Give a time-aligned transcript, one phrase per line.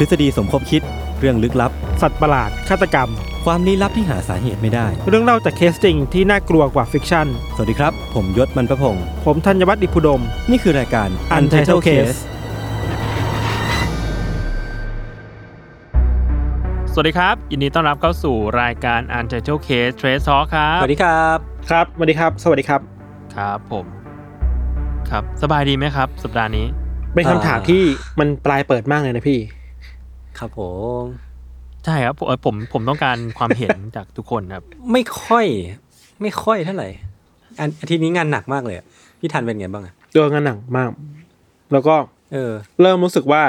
[0.00, 0.82] ทฤษฎีสมคบคิด
[1.20, 1.72] เรื่องลึกลับ
[2.02, 3.08] สัตว์ประหลาด ฆาตกรรม
[3.44, 12.18] ความลี้ลับที่หาสาเหตุไม่ได้ เรื่องเล่าจากเคสจริงที่น่ากลัวกว่า fiction สวัสดีครับ ผมยศมันประพงศ์ผมธัญวัฒน์อิพุดม นี่คือรายการ Untitled Case
[16.92, 21.38] สวัสดีครับ ยินดีต้อนรับเข้าสู่รายการ Untitled Case Trace Talk ครับ สวัสดีครับ
[21.70, 22.80] ครับ สวัสดีครับ สวัสดีครับ
[23.36, 23.84] ครับผม
[25.10, 26.66] ครับ สบายดีไหมครับ สัปดาห์นี้
[27.14, 27.82] เป็นคำถามที่
[28.20, 29.40] มันปลายเปิดมากเลยนะพี่
[30.38, 30.60] ครับผ
[31.02, 31.04] ม
[31.84, 35.46] ใช่ครับผมเอ่อผมผมต้องการความเห็นจากทุกคนครับ ไม่ค่อย
[36.22, 36.88] ไม่ค่อยเท่าไหร่
[37.58, 38.86] อันอาทิตย์นี้งานหนักมากเลยอะ
[39.20, 40.88] พี่ทันเป็นไงบ้างอะโดนงานหนักมาก
[41.72, 41.94] แล้วก็
[42.32, 43.42] เออ เริ่มรู้สึกว่า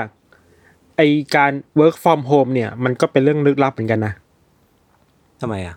[0.97, 1.01] ไอ
[1.35, 4.13] การ work from home เนี่ย มันก็เป็นเรื่องลึกลับเหมือนกันนะ
[5.41, 5.75] ทำไมอะ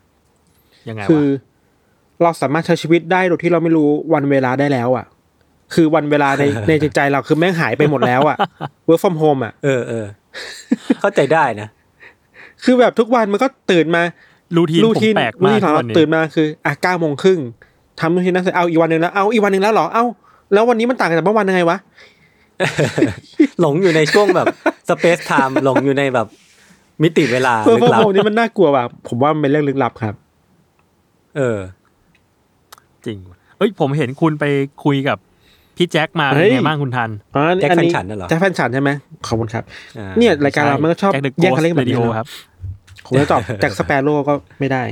[0.89, 5.06] ยังไงคือวะเราสามารถใช้ชีวิตได้โดยที่เราไม่รู้วันเวลาได้แล้วอะ
[5.74, 8.36] คือวันเวลาในในจิตใจเราคือแม่งหายไปหมดแล้วอะ
[8.89, 10.06] work from home อะเออเออ
[11.00, 11.68] เข้าใจได้นะ
[12.64, 14.02] คือแบบทุกวันมันก็ตื่นมา
[14.56, 17.40] รูทีนรูผมทีนแปลกรูมากทีนของทุกเราวันนี้ตื่นมาคืออะเก้าโมงครึ่ง
[18.00, 20.05] ทำรูทีนนั้นเสร็จเอาอีกวันหนึ่งแล้วเอาอีกวันหนึ่งแล้วเหรอเอ้า
[20.52, 21.78] แล้ววันนี้มันต่างกันจากเมื่อวันยังไงวะ
[23.60, 24.46] หลงอยู่ในช่วงแบบ
[24.88, 26.27] space time หลงอยู่ในแบบ
[27.02, 30.14] มิติเวลาเพื่อลึพวกกลับผมนี่มันน่ากลัวว่ะผมว่ามันเป็นเรื่องลึกลับครับ
[31.36, 31.58] เออ
[33.06, 34.44] จริงว่ะเอ้ยผมเห็นคุณไป
[34.84, 35.18] คุยกับ
[35.77, 38.90] พี่แจ็คมาเฮ้เป็นยไงบ้างคุณทันอ๋อแจ็คอัแฟนฉันน่ะเหรอแจ็คแฟนฉันใช่ไหม
[39.27, 39.64] ขอบคุณครับ
[39.98, 44.83] อ่าเนี่ยรายการเรามันก็ชอบแจ็คเดอะแย่งโกกันสเล่นแบบเรดินี้โอนะครับครับผมจะตอบจากสเปโร่ก็ไม่ได้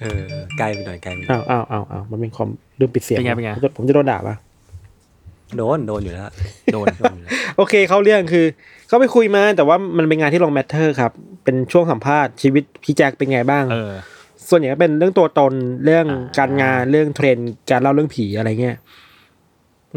[0.00, 0.20] เออ
[0.58, 2.48] ไกลไปหน่อยไกลไปหน่อยอ้าวอ้าวอ้าวอ้าวมันเป็นคอม
[2.80, 4.36] ลืมปิดเสียงเป็นไงเป็นไงผมจะผมจะโดนด่าปะ
[5.56, 6.30] โดนโดนอยู่แล้ว
[6.72, 8.44] โดนโดนอยู่แล้วโอเคเขาเรื่องคือ
[8.88, 11.12] เขาไปคุยมาแต่ว่ามันเป็นงานที่ลงแมทเทอร์ครับ
[11.44, 13.92] เป็นช่วงสัมภาษณ์ชีวิตพี่แจ็คเป็นไงบ้างเออ
[14.48, 15.52] ส่วนใหญ่ก็เป็นเรื่องตัวตน
[15.84, 18.78] เรื่องอ่าการงานเรื่องเทรนด์การเล่าเรื่องผีอะไรเงี้ยม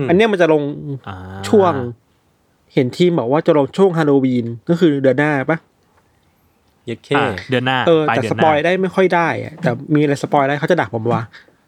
[0.10, 0.64] อันเนี้ยมันจะลง
[1.08, 1.16] อ่า
[1.50, 1.74] ช่วง
[2.74, 5.58] เห็นทีมบอกว่าจะลงช่วงฮาโลวีนก็คือเดือนหน้าปะ
[6.86, 11.24] เย็ดเคอ่าเดือนหน้าเออปลายแต่เดือสนหปน้าอยได้ไม่ค่อยได้อะแต่มีอะไรสปอยได้เขาจะด่าผมวะ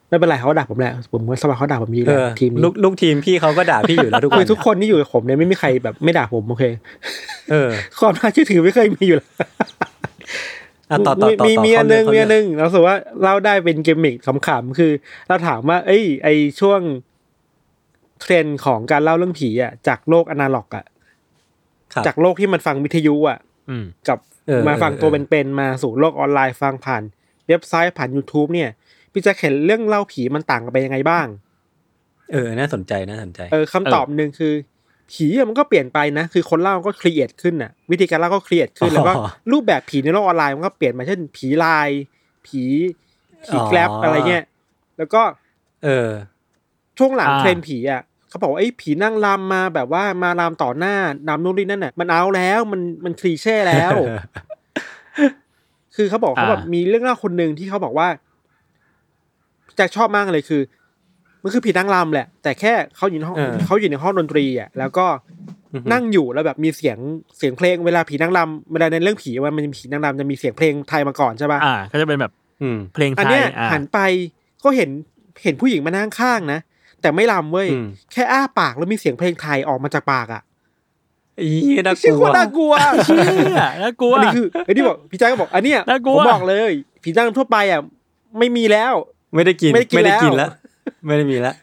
[0.09, 6.63] ไม่เป็นไรเขาก็ด่าผมแหละผมว่าสปอยเขาด่าผมอเอยู่แล้วอทีมนี้ลูกลูกทีมพี่เขาก็ด่าพี่อยู่แล้วทุกคคือนทุกคนที่อยู่กับผมเนี่ยไม่มีใครแบบไม่ด่าผมโอเค
[7.51, 7.69] เออ
[7.99, 9.29] ความน่าเชื่อถือไม่เคยมีอยู่แล้ว
[10.89, 14.15] อะต่อต่อต่อมีต่อมีอันหนึ่งเข้ามีเรื่อันหนึ่งเราสึกว่าเล่าได้เป็นเกมมิก
[14.47, 14.91] ขำๆคือ
[15.27, 16.79] เราถามว่า เอ้ย ไอช่วง
[18.21, 20.85] เทรนด์ของการเล่าเรื่องผีอะจากโลกอนาล็อกอะ
[21.93, 23.39] ครับจากโลกที่มันฟังวิทยุอะ
[23.69, 27.03] อืมกับเออมาฟังเออตัวเออเป็นๆมาสู่โลกออนไลน์ฟังผ่าน
[27.47, 28.69] เว็บไซต์ผ่าน YouTube เนี่ย
[29.11, 31.27] พี่จะเห็นเรื่องเล่าผีมันต่างกันไปยังไงบ้าง
[32.31, 34.53] เออ น่าสนใจน่าสนใจ เออคำตอบหนึ่งคือ
[35.11, 41.89] ผีอะมันก็เปลี่ยนไปนะ คือคนเล่าก็ create ขึ้นน่ะ วิธีการเล่าก็ create ขึ้น แล้วก็อ๋อรูปแบบผีในโลกออนไลน์มันก็เปลี่ยนมาเช่น ผีลาย
[42.47, 42.63] ผี
[43.45, 44.45] ผีอ๋อแกลบอะไรเงี้ย
[44.97, 45.21] แล้วก็
[45.83, 46.09] เออ
[46.97, 50.95] ช่วงหลังอ่าเทรนด์ผีอะเขาบอกว่าไอ้ยผีนั่งรำมาแบบว่ามารำต่อหน้า
[51.27, 53.93] นำนู่นนี่นั่นน่ะ มันเอาแล้วมันมันคลีเช่แล้ว
[55.95, 58.07] คือเขาบอกเขาแบบมีเรื่องเล่าคนหนึ่งที่เขาบอกว่า
[59.75, 60.61] แจ็คชอบมากเลยคือ
[61.43, 65.05] มันคือผีนางรำแหละ แต่แค่เขาอยู่ในห้องเออเขาอยู่ในห้องดนตรีอะแล้วก็
[65.93, 66.97] นั่งอยู่แล้วแบบมีเสียง
[67.37, 72.31] เสียงเพลงเวลาผีนางรำเวลาในเรื่องผีว่ามันจะมีผีนางรำจะมีเสียงเพลงไทยมาก่อนใช่ป่ะอ่าก็จะเป็นแบบ
[72.61, 73.99] อืม เพลงไทอันยเนี้ยอ่าหันไป
[74.63, 74.89] ก็เห็น
[75.43, 76.59] เห็นผู้หญิงมานั่งข้างนะ
[77.01, 80.41] แต่ไม่รำเว้ยอืมแค่อ้าปากแล้วมีเสียงเพลงไทยออกมาจากปากอะ
[81.41, 81.49] อี
[81.85, 82.73] น่ากเชื่อลัควนน่ากลัว
[83.05, 83.17] เชี่
[83.59, 86.71] ยน่ากลัวอันนี้คือไอ้นี่บอกพี่แจ๊คก็บอกอันเนี้ยน่ากลัวผมบอกเลย
[87.03, 87.81] ผีนางรำทั่วไปอะ
[88.39, 88.93] ไม่มีแล้ว
[89.35, 90.51] ไม่ได้กินไม่ได้กินไม่ได้กินแล้แล้วว
[91.05, 91.55] ไม่ได้มีแล้ว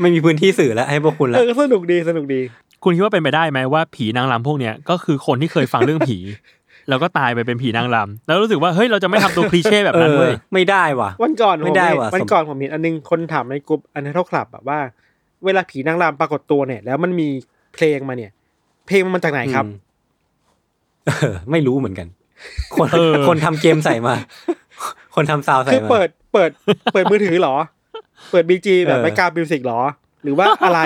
[0.00, 2.40] ไม่มีพื้นที่สื่อแล้วให้พวกคุณเอแล้วอสนุกดีสนุกดี
[2.84, 6.18] คุณคิดว่าเป็นไปได้ไหมว่าผีนางรำพวกเนี้ยก็คือคนที่เคยฟังเรื่องผี
[6.90, 14.78] แล้วก็ตายไปเป็นผีนางรำแล้วรู้สึกว่าเฮ้ยเราจะไม่ทำตัวคลีเช่แบบเอนั้นอเว้ยไม่ได้ว่ะ วันก่อนไม่ผมได้เห็นว่ะวันสมก่อนผมเห็นอันนึงคนถามในกลุ่มอันเท่าคลับแบบว่า
[15.44, 17.28] เวลาผีนางรำปรากฏตัวเนี่ย แล้วมันมี
[17.74, 18.32] เพลงมาเนี่ย
[18.86, 19.76] เพลงมันมาจากไหนครับอืม
[21.06, 22.08] เออไม่รู้เหมือนกัน
[22.74, 24.14] คนเออคนทำเกมใส่มา
[25.14, 26.50] คนทำซาวด์ใส่คือมาเปิดเปิด
[26.92, 27.56] เปิดมือถือเหรอ
[28.30, 29.80] เปิดบีจีแบบเออไม่กาบิวสิกหรอ
[30.22, 30.80] หรือว่าอะไร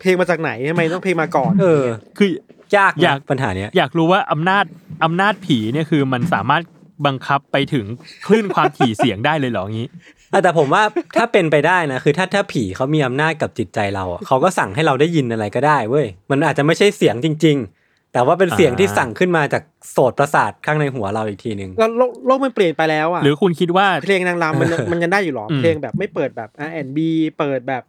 [0.00, 1.82] เพลงมาจากไหนทำไมต้องเพลงมาก่อน เออ
[2.18, 2.28] คือ
[2.76, 4.64] ยากนะอยากปัญหาเนี้ยอยากรู้ว่าอำนาจ
[5.04, 6.62] อำนาจผีเนี่ยคือมันสามารถ
[7.06, 7.86] บังคับไปถึง
[8.26, 9.88] คลื่นความถี่เสียงได้เลยเหรออย่างนี้
[10.32, 10.82] อะแต่ผมว่า
[11.18, 26.98] ถ้าเป็นไปได้นะคือถ้าถ้าผีเขามีอำนาจกับจิตใจเราอะเขาก็สั่งให้เราได้ยินอะไรก็ได้เว้ยมันอาจจะไม่ใช่เสียงจริง ๆ แต่ว่าเป็นเสียงที่อ่าสั่งขึ้นมาจากโสตประสาทข้างในหัวเราอีกทีหนึ่งแล้วโลกโลกมันเปลี่ยนไปแล้วอะหรือคุณคิดว่าเพลงนางรำมันยังมันยังได้อยู่หรออืมเพลงแบบไม่เปิดแบบ R&B
[27.38, 27.82] เปิดแบบ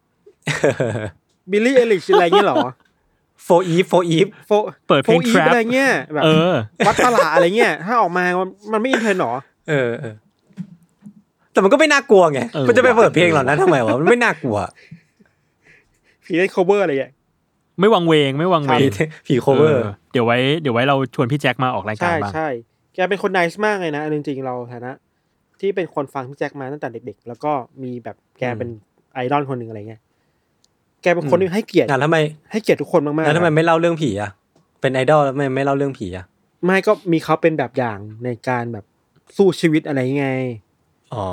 [1.51, 2.57] บิลลี่เอลิชอะไรเงี้ยหรอ
[3.43, 4.51] โฟอีฟโฟอีฟโฟ
[4.87, 6.53] เปิดเพลงโฟอีฟ trap อะไรเงี้ยแบบเออ
[6.87, 9.33] วัดตลาดอะไรเงี้ยถ้าออกมามันมันไม่อินเทรนด์หรอ
[9.69, 10.15] เออเออ
[11.51, 14.57] แต่มันก็ไม่น่ากลัวไงเออมันจะไปเปิดเพลงเหล่านั้นทำไมวะมันไม่น่ากลัว
[16.25, 17.13] ผีเล่น cover อะไรเงี้ย
[17.79, 18.91] ไม่วังเวงไม่วังเวผีง
[19.27, 22.47] ผีโคเวอร์เออเดี๋ยวไว้เดี๋ยวไว้เราชวนพี่แจ็คมาออกรายการใช่บ้างใช่
[22.95, 24.91] แกเป็นคน nice มากเลยนะเอาจริงๆเราฐานะ
[25.59, 27.51] ที่เป็นคนฟังพี่แจ็คมาตั้งแต่เด็ก ๆ แล้วก็
[27.83, 28.69] มีแบบแกเป็น
[29.13, 30.01] ไอดอลคนหนึ่งอะไรเงี้ย
[31.01, 32.17] แกเป็นคนที่ให้เกียรติอะทำไม
[32.51, 34.29] ให้เกียรติทุกคนมากๆแล้วทำไมนะไม่เล่าเรื่องผีอะ
[34.81, 36.25] เป็นไอดอลแล้วทำไมไม่เล่าเรื่องผีอะ
[36.65, 38.85] ไม่ก็มีเขาเป็นแบบอย่างในการแบบ
[39.37, 40.29] สู้ชีวิตอะไรไง
[41.13, 41.27] อ๋อ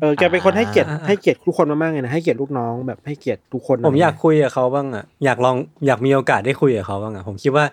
[0.00, 7.64] เออแกเป็นคนให้เกียรติอ่าให้เกียรติทุกคนมากๆเลยนะให้เกียรติลูกน้องแบบให้เกียรติทุกคนผมอยากคุยกับเขาบ้างอะอยากลองอยากมีโอกาสได้คุยกับเขาบ้างอะผมคิดว่า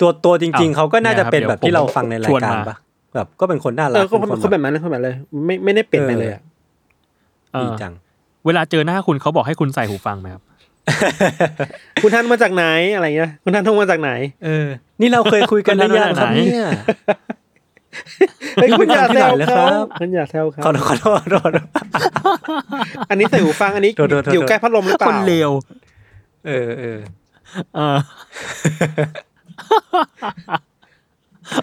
[0.00, 2.76] ตัวตัวจริง ๆเขาก็น่าจะเป็นแบบที่เราฟังในรายการปะ
[3.14, 6.42] แบบก็เป็นคนน่ารัเอกอก็คนเป็นคนแบบนั้นเลยคนแบบนั้นเลย ไม่ไม่ได้เปลี่ยนไปเลยอะ
[7.52, 7.92] เอดีอจัง
[8.46, 10.42] เวลาเจอหน้าคุณเขาบอกให้คุณใส่หูฟังไหมครับ
[12.02, 12.64] คุณท่านมาจากไหน
[12.94, 14.10] อะไรเงี้ยคุณท่านโทรมาจากไหน
[14.44, 14.66] เออ
[15.00, 16.68] นี่เราเคยคุยกันหรือยังครับไหนเนี่ย
[18.56, 21.52] เฮ้ยคุณอย่าแซวที่ไหนแล้วคเขารับคุณอย่าแซวเขาขอโทษขอโทษขอโทษ
[23.10, 25.50] อันนี้ใส่หูฟังอันนี้โทษโทษโทษอยู่ใกล้พัดลมหรือเปคล่านเลว
[26.46, 26.98] เออเออ
[27.76, 27.96] เออ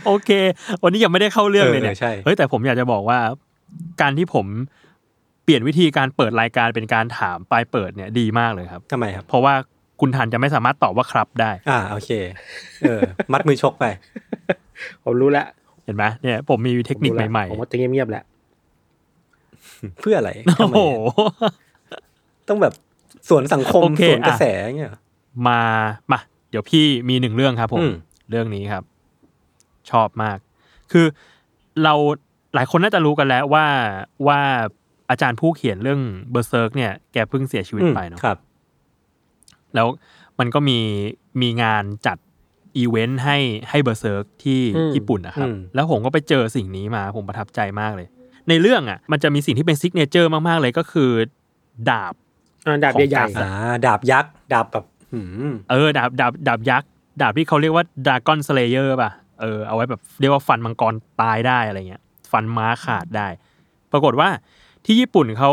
[0.06, 0.30] โอเค
[0.84, 3.20] วันนี้ยังไม่ได้เข้าเรื่องเลยเนี่ยเออใช่เฮ้ยแต่ผมอยากจะบอกว่า
[4.02, 4.46] การที่ผม
[5.44, 9.54] เปลี่ยนวิธีการเปิดรายการเป็นการถามปลายเปิดเนี่ยดีมากเลยครับทำไมครับ เพราะว่า
[10.00, 12.12] คุณทันจะไม่สามารถตอบว่าครับได้ อ่าโอเค
[12.82, 13.02] เออ
[13.32, 13.86] มัดมือชกไป
[15.04, 15.48] ผมรู้แล้ว
[15.86, 18.24] เห็นไหมเนี่ย ผมมีเทคนิคผมรู้แล้วใหม่ผมว่าจะเงียบๆแหละ
[20.02, 20.82] เพื่ออะไรๆทำโอ้ไมโห
[22.50, 22.74] ต้องแบบ
[23.30, 24.46] สวนสังคมโอเคสวนกระแสอะไร
[24.78, 25.62] เงี้ยเหรอมา
[26.12, 27.96] มาเดี๋ยวพี่มีหนึ่งเรื่องครับผมอืม
[28.30, 28.84] เรื่องนี้ครับ
[29.92, 30.38] ชอบมาก
[30.92, 31.06] คือ
[31.84, 31.94] เรา
[32.56, 33.66] หลายคนน่าจะรู้กันแล้วว่า
[34.28, 34.40] ว่า
[35.12, 38.38] อาจารย์ผู้เขียนเรื่อง Berserk เนี่ยแกเพิ่งเสียชีวิตอืมไปเนาะครับ
[39.76, 39.88] แล้ว
[40.40, 40.80] มันก็มี
[41.42, 42.18] มีงานจัด
[42.78, 43.38] อีเวนต์ให้
[43.70, 48.08] ให้ Berserk ที่อืมญี่ปุ่นนะครับอืมแล้วผมก็ไปเจอสิ่งนี้มาผมประทับใจมากเลย
[48.50, 51.12] ในเรื่องอะ มันจะมีสิ่งที่เป็น signature มาก ๆ เลยก็คือ
[51.90, 52.14] ดาบ
[52.68, 56.90] อ่าดาบของใหญ่กษัตริย์อ่าดาบยักษ์ดาบแบบหืมเออ ดาบดาบดาบยักษ์
[57.22, 59.12] ดาบที่เขาเรียกว่า Dragon Slayer ป่ะ
[59.42, 63.28] เออเอาไว้แบบเรียกว่าฟันมังกรตายได้อะไรเงี้ย ฟันม้าขาดได้
[63.92, 64.30] ปรากฏว่า
[64.86, 65.52] ที่ญี่ปุ่นเขา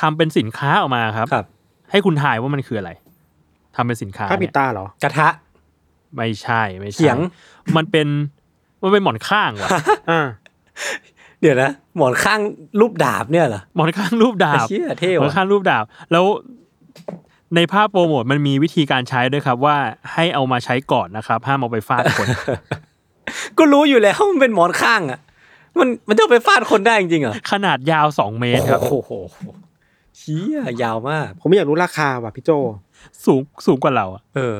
[0.00, 1.46] ทำเป็นสินค้าออกมาครับ ครับ
[1.90, 2.90] ให้คุณทายว่ามันคืออะไร
[3.76, 5.28] ทำเป็นสินค้าๆผ้าปิเนี่ยเหรอ กระทะ
[6.16, 7.18] ไม่ใช่ไม่ใช่เขียง
[7.76, 8.08] มันเป็น
[8.82, 9.70] มันเป็นหมอนข้างว่ะ
[10.10, 10.26] อ่า
[11.40, 12.40] เดี๋ยวนะ หมอนข้าง
[12.80, 16.24] รูปดาบเนี่ยเหรอหมอนข้างรูปดาไอ้บ เชี่ยเท่หมอนว่ะข้างรูปดาบ แล้ว
[17.56, 19.76] ในภาพโปรโมทมันมีวิธีการใช้ด้วยครับ ว่า
[20.12, 22.26] ให้เอามาใช้ก่อนนะครับ ห้ามเอาไปฟาดคน
[23.58, 25.20] ก็รู้อยู่แล้วมันเป็นหมอนข้างอะ
[25.78, 29.12] มันมันจะเอาไปฟาดคนได้จริงๆเหรอขนาดยาวสองเมตรครับโอ้โห
[30.18, 32.50] เชี่ยยาวมาก ผมไม่อยากรู้ราคาว่ะพี่โจ
[33.24, 34.56] สูงสูงกว่าเราอะเออ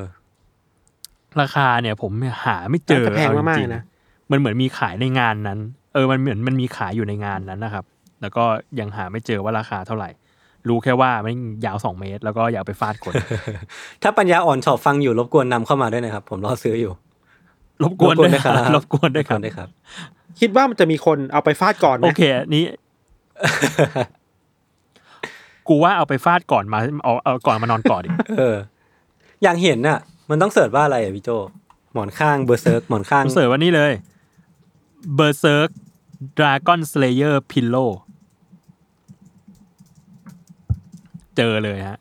[1.40, 2.12] ราคาเนี่ย ผม
[2.44, 3.82] หาไม่เจอน่าจะแพงเอจมากริๆนะ
[4.30, 5.58] มันเหมือนมีขายในงานนั้น
[5.94, 7.84] เออมันเหมือนมันมีขายอยู่ในงานนั้นนะครับ
[8.20, 8.44] แล้วก็
[8.80, 10.10] ยังหาไม่เจอว่าราคาเท่าไหร่
[10.68, 11.34] รู้แค่ว่ามัน
[11.66, 13.12] ยาวสองเมตร แล้วก็อยากไปฟาดคน
[14.02, 16.92] ถ้าปัญญาอ่อนชอบฟังอยู่รบกวนนำเข้ามาด้วยนะครับ ผมรอซื้ออยู่
[17.82, 19.54] รบกวนด้วยรบกวนด้วยครับรบกวนด้วยครับด้วย
[20.38, 22.64] ครับคิดว่ามันจะมีคนเอาไปฟาดก่อนไหมโอเคอันนี้
[25.68, 28.56] กูว่าเอาไปฟาดก่อนมาเอาเอาก่อนมานอนก่อนดิเออ
[29.42, 29.98] อย่างเห็นน่ะ
[30.30, 31.30] มันต้อง search ว่าอะไรอะพี่โจ
[31.92, 33.92] หมอนข้าง Berserk หมอนข้างผม search วันนี้เลย
[35.18, 35.70] Berserk
[36.38, 37.90] Dragon Slayer Pillow
[41.36, 41.98] เจอเลยฮะ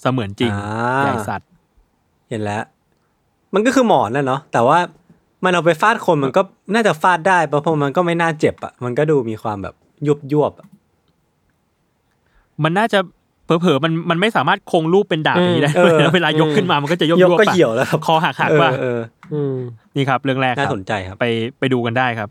[0.00, 1.48] เสมือนจริงอ่าใหญ่สัตว์
[2.30, 2.62] เห็นแล้ว
[3.54, 4.78] มันก็คือหมอนน่ะเนาะแต่ว่า
[5.44, 6.42] มันเอาไปฟาดคนมันก็
[6.74, 9.74] น่าจะฟาดได้เพราะเพราะมันก็ไม่น่าเจ็บอะมันก็ดูมีความแบบ
[10.06, 10.68] ยุบยวบๆอะ
[12.64, 12.98] มันน่าจะ
[13.44, 19.00] เผลอๆมันมันไม่สามารถคงรูปเป็นดาบอย่างนี้ได้ด้วยนะเวลายกขึ้นมามันก็จะยกยกยวบก็ปะเหี่ยวแล้วครับคอหักหักเออป่ะเออ
[19.32, 19.56] อืม
[19.96, 21.26] นี่ครับ เรื่องแรกครับน่าสนใจครับไป
[21.58, 22.28] ไปดูกันได้ครับ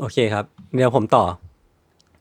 [0.00, 0.44] โอเคครับ
[0.74, 1.24] เดี๋ยวผมต่อ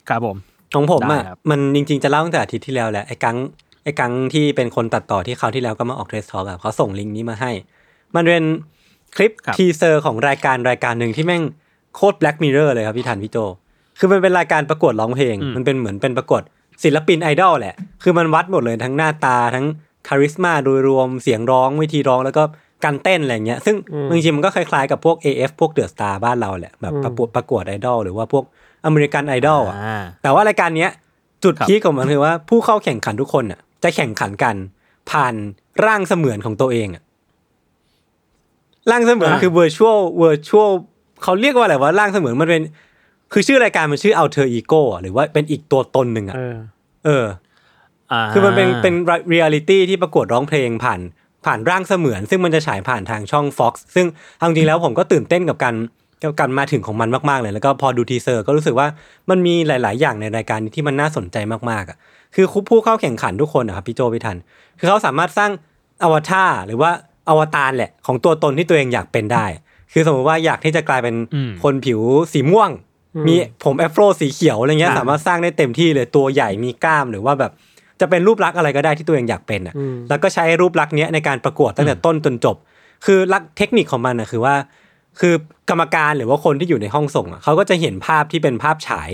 [0.10, 0.38] ครับผม
[0.76, 3.38] ของผมอะได้ครับมันจริงๆจะเล่าตั้งแต่อาทิตย์ที่แล้วแหละไอ้กัง
[3.84, 7.52] ไอ้กังที่เป็นคนตัดต่อที่คราวที่แล้วก็มาออกเทสทอ l k อะเขาส่งลิงก์นี้มาให้
[8.16, 8.44] มันเป็น
[9.16, 11.44] คลิปครับทีเซอร์ของรายการรายการหนึ่งที่แม่ง
[11.96, 13.38] โคตร Black Mirror เลยครับพี่ทันพี่โจ
[14.00, 16.42] คือมันเป็นรายการประกวดร้องเพลง มันเป็นเหมือนเป็นประกวด
[16.84, 19.66] ศิลปินไอดอลแหละ คือมันวัดหมดเลยทั้งหน้าตาทั้ง
[20.08, 22.44] คาริสมาโดยรวมเสียงร้องวิธีร้องแล้วก็
[22.84, 28.44] การเต้นอะไรเงี้ย ซึ่งอืมจริงๆมันก็คล้ายๆกับพวก AF พวกเดอะสตาร์บ้านเราแหละแบบอืมประกวดประกวดไอดอลหรือว่าพวก
[28.86, 30.92] อเมริกันไอดอลอะอ่าแต่ว่ารายการเนี้ย
[31.44, 34.56] จุดครับพีคของมันคือว่าผู้เข้าแข่งขันทุกคนอะจะแข่งขันกัน
[35.12, 35.34] ผ่าน
[35.86, 37.04] ร่างเสมือนของตัวเองอะ
[38.92, 40.72] ร่างเสมือนคือ virtual virtual
[41.24, 42.62] เขาเรียกว่าอะไรว่าร่างเสมือนมันเป็น
[43.34, 46.56] คือชื่อรายการมันชื่อ alter ego อะหรือว่าเป็นอีกตัวตนหนึ่งอะเออ
[47.06, 47.26] เออ
[48.34, 48.94] คือมันเป็นเป็น
[49.30, 51.00] เรียลิตี้ที่ประกวดร้องเพลงผ่าน
[51.46, 54.06] ผ่านร่างเสมือน ซึ่งมันจะฉายผ่านทางช่อง Fox ซึ่ง
[54.38, 55.76] เอาจริงๆแล้วผมก็ตื่นเต้นกับการ
[56.24, 58.88] กับการมาถึงของมันมากๆเลย แล้วก็พอดูทีเซอร์ก็รู้สึกว่า
[59.30, 61.38] มันมีหลาย ๆ อย่างในรายการนี้ที่มันน่าสนใจ
[61.70, 61.98] มากๆอะ
[62.36, 64.38] คือผู้เข้าแข่งขันทุกคนนะครับพี่โจพี่ทัน
[64.80, 65.52] คือเขาสามารถสร้าง
[66.04, 66.92] อวตารหรือว่า
[67.30, 69.46] อวตารแหละของตัวตนที่ตัวเองอยากเป็นได้
[69.94, 72.00] คือสมมติว่าอยากที่จะกลายเป็นอืมคนผิว
[72.34, 72.70] สีม่วง
[73.16, 77.52] อืมมีผมแอฟโรสีเขียวอะไรเงี้ยอ่าสามารถสร้างได้เต็มที่เลยตัวใหญ่มีกล้ามหรือว่าแบบ
[78.02, 82.56] จะเป็นรูปลักษณ์อะไรก็ได้ที่ตัวเองอยากเป็นอะอืมแล้วก็ใช้รูปลักษณ์เนี้ยในการประกวดตั้งแต่ต้นจนจบ
[83.06, 84.56] คือลักเทคนิคของมันนะคือว่า
[85.20, 85.34] คือ
[85.70, 89.12] กรรมการหรือว่าคนที่อยู่ในห้องส่งอะเขาก็จะเห็นภาพที่เป็นภาพฉาย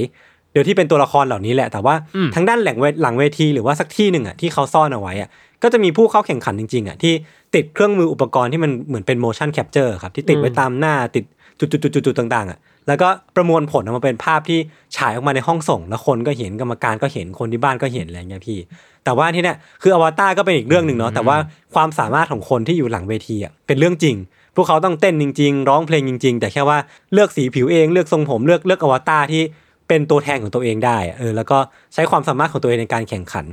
[0.51, 5.29] เดี๋ยวที่เป็นตัวละครเหล่านี้แหละแต่ว่าอืมทั้งด้านหลังเวหลังเวทีหรือว่าสักที่หนึ่งอะที่เขาซ่อนเอาไว้อะ
[5.63, 7.13] ก็จะมีผู้เข้าแข่งขันจริงๆอะที่
[7.55, 11.23] ติดเครื่องมืออุปกรณ์ที่มันเหมือนเป็น motion capture ครับที่ติดไว้อืมตามหน้าติด
[11.59, 14.59] จุดๆๆๆต่างๆอะแล้วก็ประมวลผลออกมาเป็นภาพที่
[14.97, 18.59] ฉายออกมาในห้องส่ง แล้วคนก็เห็นกรรมการก็เห็นคนที่บ้านก็เห็นอะไรเงี้ยพี่
[19.03, 21.37] แต่ว่าที่เนี้ยคืออวตารก็เป็นอีกเรื่องหนึ่งเนาะแต่ว่า
[21.73, 24.15] ความสามารถของคนที่อยู่หลังเวทีอะเป็นเรื่องจริง
[24.55, 26.77] พวกเขาต้องเต้นจริง ๆ ร้องเพลงจริง ๆ แต่แค่ว่า
[27.13, 29.41] เลือกสีผิวเองเลือกทรงผมเลือกเลือกอวตารที่
[29.87, 31.57] เป็นตัวแทนของตัวเองได้อะเออแล้วก็
[31.93, 33.45] ใช้ความสามารถของตัวเองในการแข่งขัน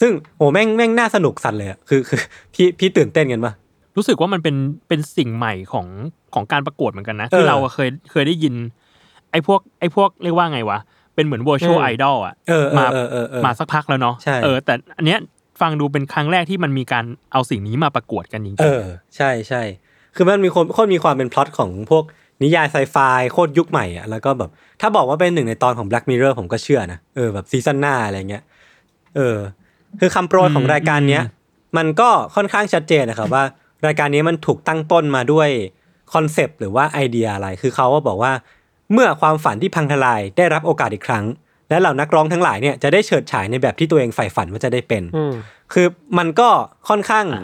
[0.00, 2.20] ซึ่งโอ้แม่งแม่งน่าสนุกสันเลยอะคือคือ
[2.54, 3.52] พี่พี่ตื่นเต้นกันปะ
[3.96, 4.56] รู้สึกว่ามันเป็น
[4.88, 5.86] เป็นสิ่งใหม่ของ
[6.34, 8.54] ของการประกวดเหมือนกันนะเออคือเราอะเคยเคยได้ยิน
[9.30, 10.78] ไอ้พวกไอ้พวกเรียกว่าไงวะ
[11.14, 15.18] เป็นเหมือน virtual อืม idol อะเออเอมาอเออเออเออมาสักพักแล้วเนาะใช่เออ แต่อันเนี้ย
[15.60, 18.84] ฟังดูเป็นครั้งแรกที่มันมีการเอาสิ่งนี้มาประกวดกันจริงเออ
[19.16, 19.62] ใช่ใช่
[20.16, 22.04] คือมันมีคนโคตรมีความเป็นพล็อตของพวก
[22.42, 22.96] นิยายไซไฟ
[23.32, 28.42] โคตรยุคใหม่อะแล้วก็แบบ ถ้าบอกว่าเป็นหนึ่งในตอนของ Black Mirror ผมก็เชื่อนะเออแบบซีซั่นหน้าอะไรเงี้ย
[29.16, 29.36] เออ
[30.00, 31.24] คือคำโปรยของรายการเนี้ย
[31.76, 33.44] มันก็ค่อนข้างชัดเจนนะครับว่า
[33.86, 35.48] รายการนี้มันถูกตั้งต้นมาด้วย
[36.12, 38.32] คอนเซปต์หรือว่าไอเดียอะไร คือเขาว่าบอกว่า
[38.92, 41.24] เมื่อความฝันที่พังทลายได้รับโอกาสอีกครั้ง
[41.68, 45.32] และเหล่านักร้องทั้งหลายเนี่ยจะได้เฉิดฉายในแบบที่ตัวเองใฝ่ฝันว่าจะได้เป็นอืม
[45.72, 45.86] คือ
[46.18, 46.48] มันก็
[46.88, 47.42] ค่อนข้างๆอ่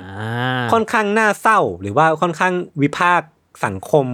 [0.63, 3.29] าค่อนข้างน่าเศร้า หรือว่าค่อนข้างวิพากษ์
[3.65, 4.07] สังคม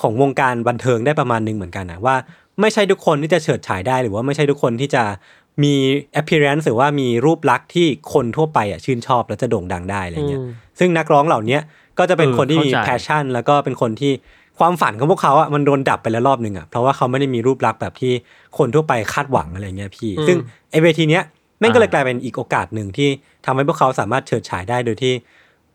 [0.00, 2.16] ของวงการบันเทิงได้ประมาณหนึงเหมือนกันนะว่า
[2.60, 5.02] ไม่ใช่ทุกคนที่จะเฉิดฉายได้หรือว่าไม่ใช่ทุกคนที่จะ
[5.62, 5.74] มี
[6.20, 11.58] appearance หรือว่ามีรูปลักษณ์ที่คนทั่วไปอะชื่นชอบแล้วจะโด่งดังได้อะไรเงี้ยอืมซึ่งนักร้องเหล่านี้
[11.98, 14.12] ก็จะเป็นเออคนที่มีเข้าใจ passion แล้วก็เป็นคนที่
[14.58, 18.12] ความฝันของพวกเขาอะมันโดนดับไปแล้วรอบหนึ่งอะเพราะว่าเขาไม่ได้มีรูปลักษณ์แบบที่
[18.58, 20.36] คนทั่วไปคาดหวังอะไรเงี้ยพี่อืมซึ่ง
[20.70, 21.22] ไอเวทีเนี้ย
[21.58, 23.08] แม่งก็เลยกลายเป็นอีกโอกาสหนึ่งที่
[23.46, 25.14] ทำให้พวกเขาสามารถเฉิดฉายได้โดยที่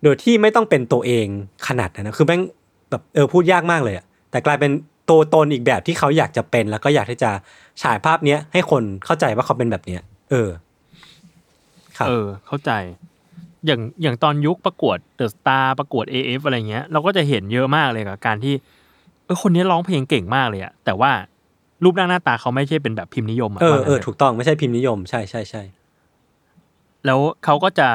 [0.03, 1.27] โดยที่ไม่ต้องเป็นตัวเอง
[1.67, 2.41] ขนาดนั้นนะคือแม่ง
[2.89, 4.71] แบบเออพูดยากมากเลยอะแต่กลายเป็น
[5.11, 7.31] ตัวตนอีกแบบที่เขาอยากจะเป็น แล้วก็อยากที่จะ
[7.81, 10.01] ฉายภาพเนี้ยให้คนเข้าใจว่าเขาเป็นแบบเนี้ย
[10.31, 10.49] เออ
[11.97, 12.71] ครับเออ เข้าใจ
[13.65, 18.53] อย่างอย่างตอนยุคประกวดเดอะสตาร์ประกวด AF อะไรเงี้ย เราก็จะเห็นเยอะมากเลยกับการที่
[19.25, 21.11] เออคนนี้ร้องเพลงเก่งมากเลยอะแต่ว่า
[21.83, 25.63] รูปร่างหน้าตาเขาไม่ใช่เป็นแบบพิมพ์นิยมอะเออว่างั้นเออถะถูกต้องไม่ใช่พิมพ์นิยมใช่ใช่ใช่
[27.05, 27.87] แล้วเขาก็จะ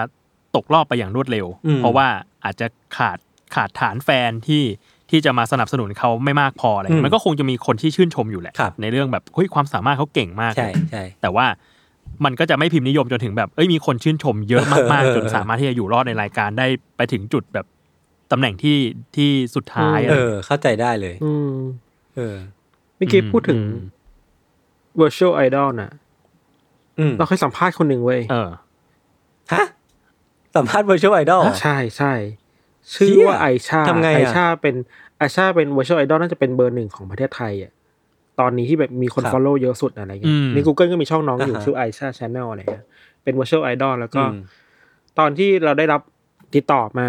[0.56, 2.08] ตกรอบไปอย่างรวดเร็วอืมเพราะว่า
[2.44, 3.18] อาจจะขาด
[3.54, 4.62] ขาดฐานแฟนที่
[5.11, 11.47] ที่จะมาสนับสนุนเขาไม่มากพออะไรเงี้ยมันก็คงจะมีคนที่ชื่นชมอยู่แหละครับในเรื่องแบบเฮ้ยความสามารถเขาเก่งมากใช่ใช่แต่ว่า
[12.25, 17.67] มันก็จะไม่พิมพ์นิยมจนถึงแบบเอ้ยมีคนชื่นชมเยอะมากเออๆจนสามารถที่จะอยู่รอดในรายการได้ไปถึงจุดแบบ
[18.31, 18.77] ตำแหน่งที่
[19.17, 21.55] ที่สุดท้ายเออ เข้าใจได้เลย อืม
[22.17, 22.37] เออ
[22.97, 23.85] เมื่อกี้พูดถึงอืม
[25.01, 25.91] virtual idol น่ะ
[26.99, 28.49] อืมเราเคยสัมภาษณ์คนหนึ่งเว้ยเออ
[29.53, 29.67] ฮะ
[30.57, 32.13] สัมภาษณ์ virtual idol ใช่ใช่
[32.95, 34.75] ชื่อเชี่ยว่าไอชาทำไงอะไอชาเป็น
[35.19, 37.73] ไอชาเป็น virtual idol น่าจะเป็นเบอร์หนึ่งของประเทศไทยอะ
[38.40, 42.85] ตอนนี้ที่แบบมีคนครับ follow เยอะสุดอะไรเงี้อืยมใน Google ก็มีช่องน้องอยู่อ่าฮะชื่อไอชา channel อะไรเงี้ย
[43.23, 44.40] เป็น virtual idol แล้วก็อืม
[45.19, 46.00] ตอนที่เราได้รับ
[46.55, 47.09] ติดต่อมา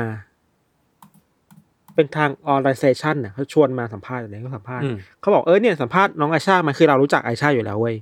[1.96, 7.96] เป็นทาง organization น่ะเขาชวนมาสัมภาษณ์อะไรก็สัมภาษณ์อืมเขาบอกเออเนี่ยสัมภาษณ์น้องไอชามาคือเรารู้จักไอชาอยู่แล้วเว้ย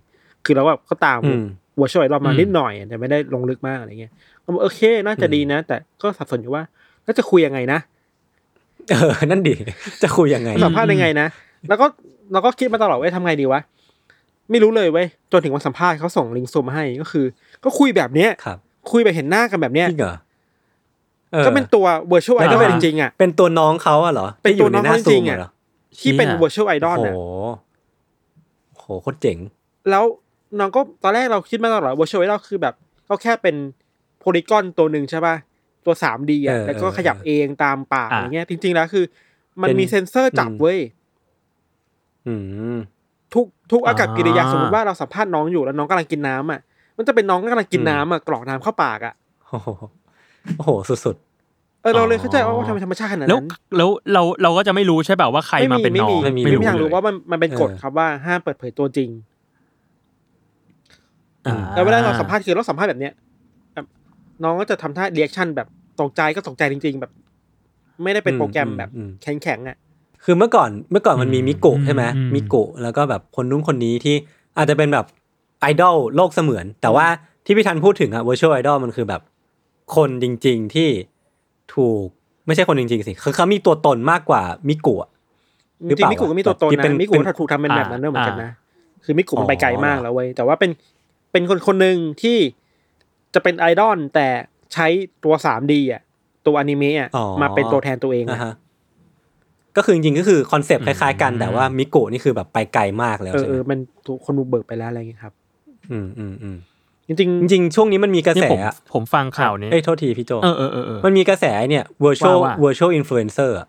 [0.45, 1.43] คือเราแบบก็ตามอืม
[1.79, 4.13] virtual idol มาอืมนิดหน่อยแต่ไม่ได้ลงลึกมากอะไรเงี้ย
[4.43, 6.63] ก็บอกโอเค น่าจะดีนะ แต่ก็สับสนอยู่ว่า
[7.05, 7.79] แล้วจะคุยยังไงนะ
[8.91, 9.53] เออ นั่นดิ
[10.03, 11.27] จะคุยยังไง สัมภาษณ์ยังไงนะ
[11.69, 11.85] แล้วก็
[12.33, 13.61] เราก็คิดมาตลอดว่าทำไงดีวะ
[14.51, 17.25] ไม่รู้เลยเว้ย จนถึงวันสัมภาษณ์เขาส่งลิงก์ซูมมาให้ก็คือ
[17.63, 18.57] ก็คุยแบบเนี้ยครับ
[18.91, 20.15] คุยแบบเห็นหน้ากันแบบเนี้ยจริงเหรอ
[21.35, 25.49] ออก็เป็นตัว virtual แล้วก็ idol เป็นจริงๆอะ เป็นตัวน้องเขาอะเหรอ เป็นที่อยู่ในหน้าตัวน้องเขาซูจริมงๆอะเหรอ
[25.99, 27.13] ที่เป็นเชี่ย virtual โอ้ idol โหน่ะ
[28.77, 29.37] โหโคตรเจ๋ง
[29.89, 30.03] แล้ว
[30.59, 32.73] น้องก็ตอนแรกเราคิดมาตลอด virtual idol คือแบบ
[33.09, 33.55] ก็แค่เป็น
[34.19, 35.35] โพลีกอนตัวหนึ่งใช่ป่ะ
[35.85, 39.05] ตัว 3D อะเออแล้วก็เออขยับเองตามปากอะอย่างเงี้ย จริง ๆ แล้วคือ
[39.61, 40.79] มันเป็นมีเซ็นเซอร์จับอืมเว้ย
[42.27, 42.35] อื
[42.75, 42.77] ม
[43.33, 46.59] ทุกทุกอากับกิริยาอ่าสมมติว่าเราสัมภาษณ์น้องอยู่แล้วน้องกำลังกินน้ำอะ
[46.97, 49.13] มันจะเป็นน้องกำลังกินอืมน้ำอะกรอกน้ำเข้าปากอะ
[49.47, 49.69] โอ้โห
[50.57, 50.71] โอ้โห
[51.05, 51.15] สุด
[51.81, 59.09] เออเราเลยเข้าใจว่าทำไมธรรมชาติขนาดแล้วนั้นแล้วเราเราก็จะไม่รู้ใช่เปล่าว่าใครมาเป็นน้องไม่มีไม่มีทางรู้เลยว่ามันมันเป็นกฎเออครับว่าห้ามเปิดเผยตัวจริง
[61.47, 63.13] อ่าแล้วเวลาเราสัมภาษณ์คือเราสัมภาษณ์แบบเนี้ย
[63.73, 63.85] แบบ
[64.43, 65.67] น้องก็จะทำท่า reaction แบบ
[66.01, 67.11] ตกใจก็ตกใจจริง ๆ แบบ
[68.03, 74.15] ไม่ได้เป็นโปรแกรมแบบอืมแข็งๆอะๆคือเมื่อก่อนเมื่อก่อนมันมีมิกุใช่ไหมอืมมิกุแล้วก็แบบคนนู้นคนนี้ที่
[74.57, 75.05] อาจจะเป็นแบบ
[75.61, 77.07] ไอดอลโลกเสมือน แต่ว่า
[77.45, 79.21] ที่พี่ทันพูดถึงอะ virtual idol มันคือแบบ
[79.95, 80.89] คนจริง ๆที่
[81.75, 82.05] ถูก
[82.45, 85.09] ไม่ใช่คนจริง ๆ สิคือเขามีตัวตนมากกว่ามิกุ
[85.83, 88.51] หรือเปล่า จริงๆมิกุก็มีตัวตนที่เป็นะนมิกุเป็นก็ถูกทำเป็นแบบนั้นด้วยเหมือนกันนะ
[89.03, 90.71] คือมิกุมันไปไกลอ๋อมากแล้วเว้ยแต่ว่าเป็น
[91.31, 92.37] เป็นคนคนหนึ่งที่
[93.33, 94.27] จะเป็นไอดอลแต่
[94.75, 94.87] ใช้
[95.23, 96.01] ตัว 3D อะ
[96.47, 98.53] ตัวอนิเมะอะอ๋อมาเป็นตัวแทนตัวเองอ่าอะฮะ
[99.77, 105.33] ก็คือจริงๆก็คือคอนเซปต์คล้ายๆกันแต่ว่ามิกุนี่คือแบบไปไกลมากแล้วเออใช่ไหเอมอมันถูกคนบุกเบิกไปแล้วอะไรอย่างเงี้ยครับ
[105.91, 106.57] อืมอืมอืม
[107.07, 113.67] จริงจริงๆช่วงนี้มันมีกระนี่แสผมอะผมฟังข่าวนี้เอ้ยโทษทีพี่โจเออเออเออเออมันมีกระแสเนี่ย virtual ว่าว่า virtual influencer อะ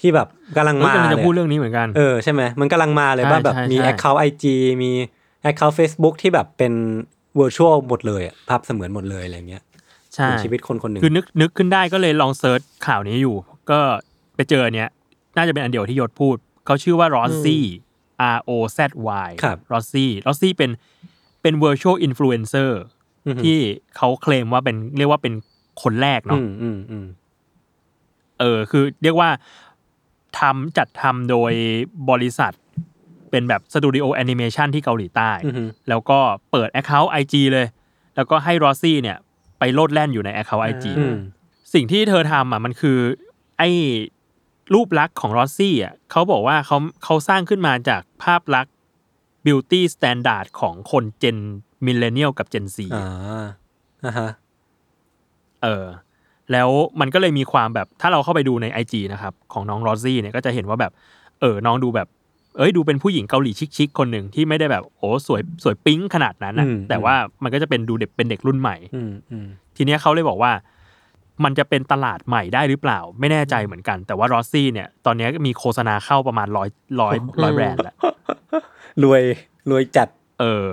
[0.00, 4.44] ที่แบบกำลังเฮ้ยมากำลังเลจะยพูดอะเรื่องนี้เหมือนกันเออใช่ไหมมันกำลังมาเลยใช่ว่าแบบใช่มีใช่ account IG
[4.82, 4.90] มี
[5.50, 6.72] account Facebook ที่แบบเป็น
[7.40, 9.62] virtual หมดเลยอะภาพเสมือนหมดเลยอะไรเงี้ย
[10.18, 13.36] ใช่เป็นชีวิตคนคนหนึ่งคือนึกนึกขึ้นได้ก็เลยลองเซิร์ชข่าวนี้อยู่
[13.70, 13.80] ก็
[14.36, 14.88] ไปเจออันเนี้ย
[15.36, 17.64] น่าจะเป็นอันเดียวที่ยศพูด เขาชื่อว่า Rozy
[18.36, 18.78] R O Z
[19.26, 20.70] Y ครับ Rozy Rozy เป็น
[21.42, 22.70] เป็น virtual influencer
[23.26, 23.58] อือหือที่
[23.96, 25.34] เขาเคลมว่าเป็นเรียกว่าเป็น
[25.82, 27.06] คนแรกอืมเนาะอืมอืม
[28.40, 29.30] เออ คือเรียกว่า
[30.40, 31.52] ทำจัดทำโดย
[32.10, 32.52] บริษัท
[33.30, 36.18] เป็นแบบสตูดิโอแอนิเมชันที่เกาหลีใต้อือหือแล้วก็
[36.50, 37.66] เปิด Account IG เลย
[38.16, 39.18] แล้วก็ให้ Rozy เนี่ย
[39.58, 41.16] ไปโลดแล่นอยู่ใน Account IG อืม
[41.74, 42.98] สิ่งที่เธอทำอะมันคือ
[43.58, 43.70] ไอ้
[44.74, 48.74] รูปลักษณ์ของ Rozy อะเขาบอกว่าเขาเขาสร้างขึ้นมาจากภาพลักษณ์
[49.46, 51.38] beauty standard ของคน gen
[51.84, 53.46] millennial กับ gen Z อ่า
[54.04, 54.30] อ่าฮะ
[55.62, 55.86] เออ
[56.52, 56.68] แล้ว
[57.00, 60.92] มันก็เลยมีความแบบถ้าเราเข้าไปดูใน IG นะครับ ของน้อง Rozy เนี่ยก็จะเห็นว่าแบบ
[61.40, 62.08] เออน้องดูแบบ
[62.56, 70.52] เอ้ยดูเป็นผู้หญิงเกาหลีชิคๆคนหนึ่งที่ไม่ได้แบบโอ้สวยสวยปิ๊งขนาดนั้นนะอืมแต่ว่ามันก็จะเป็นดูเด็กเป็นเด็กรุ่นใหม่อืมอืมทีเนี้ยเขาเลยบอกว่า
[71.44, 76.68] มันจะเป็นตลาดใหม่ได้หรือเปล่า ไม่แน่ใจเหมือนกัน แต่ว่า Rozy เนี่ย ตอนเนี้ยมีโฆษณาเข้าประมาณร้อย
[77.00, 77.96] ร้อยร้อยแบรนด์แล้ว
[79.02, 79.22] รวย
[79.70, 80.08] รวยจัด
[80.40, 80.66] เออ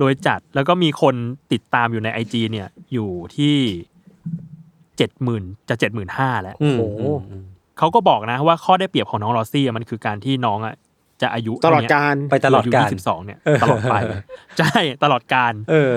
[0.00, 1.14] รวยจัดแล้วก็มีคน
[1.52, 3.56] ติดตามอยู่ใน IG เนี่ย อยู่ที่
[4.96, 7.44] เจ็ดหมื่นจะเจ็ดหมื่นห้าแล้วอืมโอ้โหอืมอืม
[7.78, 10.74] เขาก็บอกนะว่าข้อได้เปรียบของน้อง Rozy อะมันคือการที่น้องอะ
[11.22, 13.94] จะอายุๆตลอดกาลไปตลอดกาลยี่สิบสองเนี่ยตลอดไป
[14.58, 15.94] ใช่ตลอดกาล เออ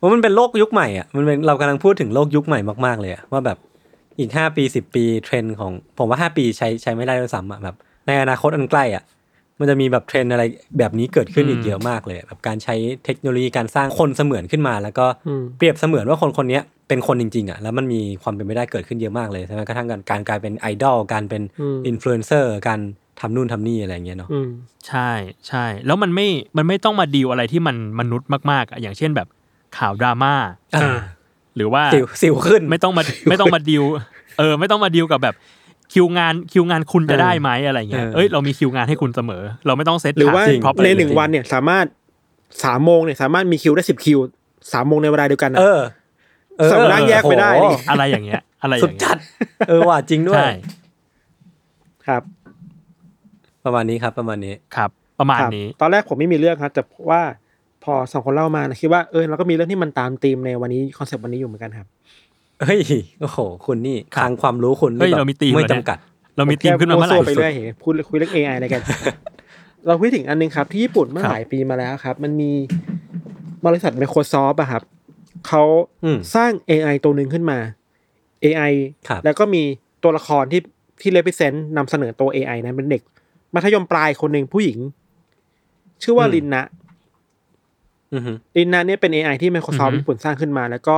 [0.00, 3.58] ว่ามันเป็นโลกยุคใหม่อะมันเป็นเรากำลังพูดถึงโลกยุคใหม่มากๆเลยอะว่าแบบ
[4.18, 9.02] อีกห้าปีสิบปีเทรนด์ของผมว่าห้าปีใช้ใช้ไม่ได้ด้วยซ้ำอะแบบในอนาคตอันใกล้อะ
[9.58, 10.42] มันจะมีแบบเทรนด์อะไร
[10.78, 22.80] แบบนี้เกิดขึ้นอืมอีกเยอะมากเลยแบบการใช้เทคโนโลยีการสร้างคนเสมือนขึ้นมา แล้วก็อืมเปรียบเสมือนว่าคนคนเนี้ยเป็นคนจริงๆอะแล้วมันมีความเป็นไปได้เกิดขึ้นเยอะมากเลยใช่ไหมกระทั่งการการกลายเป็นไอดอลการเป็นอืมอินฟลูเอนเซอร์การ
[23.20, 24.48] ทำนู่นทำนี่อะไรอย่างเงี้ยเนาะอืม
[24.88, 25.10] ใช่
[25.48, 29.28] ใช่แล้วมันไม่มันไม่ต้องมาดีลอะไรที่มันมนุษย์มากๆอะอย่างเช่นแบบ
[29.76, 30.34] ข่าวดราม่า
[30.76, 30.98] อ่า
[31.56, 33.84] หรือว่าสิวสิวขึ้นไม่ต้องมาไม่ต้องมาดีล
[34.38, 35.34] เออ ไม่ต้องมาดีลกับแบบ
[35.92, 41.86] คิวงานคิวงานคุณจะได้ไหมอะไรเงี้ยเออเอ้ยเรามีคิวงานให้คุณเสมอ เราไม่ต้องเซตหรือว่าจริงในหนึ่งวันเนี่ยสามารถ
[42.64, 44.18] สามโมงเนี่ยสามารถมีคิวได้สิบคิว
[44.72, 45.80] สามโมงในเวลาเดียวกันนะเออ
[46.58, 49.18] เออสามารถแยกไปได้ดิโอ้โหอะไรอย่างเงี้ย อะไรอสุดย่างเงี้จัยด
[49.68, 50.50] เออว่ะจริงด้วยใช่
[52.06, 52.22] ครับ
[53.64, 57.22] ประมาณนี้ครับ ประมาณนี้ครับ ประมาณครับนี้ ตอนแรกผมไม่มีเรื่องครับแต่ว่า
[57.84, 61.88] พอสองคนเล่ามานะคิดว่าเออเราก็มีเรื่องที่มันตามธีมในวันนี้คอนเซปต์วันนี้อยู่เหมือนกันครับ
[62.62, 62.80] เฮ้ย
[63.20, 65.98] โอ้โหคุณนี่ครับทางความรู้คุณเฮ้ยแบบเรามีธีมไม่เหรอเนี่ยจำกัด
[66.36, 68.82] เรามีทีมขึ้นมาเมื่อไหร่ผแค่วๆไปเรื่อยเห็นพูดคุยเรื่อง AI อะไรกัน
[69.86, 72.52] เราพูดถึงอันนึงครับ ที่ญี่ปุ่นเมื่อครับหลายปีมาแล้วครับ มันมี
[73.66, 74.82] บริษัท Microsoft อะครับ
[75.46, 75.62] เขา
[76.04, 77.58] อืมสร้าง AI ตัวหนึ่งขึ้นมา
[78.44, 78.72] AI
[79.08, 79.62] ครับแล้วก็มี
[80.02, 80.60] ตัวละครที่
[81.00, 83.02] ที่ represent นำเสนอตัว AI นั้นเป็นเด็ก
[83.54, 84.78] มัธยมปลายคนหนึ่งผู้หญิง
[86.02, 86.64] ชื่อว่าอืมลินนะ
[88.14, 90.96] อือฮึลินนะเนี่ยเป็น AI ที่ Microsoft อือฮึญี่ปุ่นสร้างขึ้นมา แล้วก็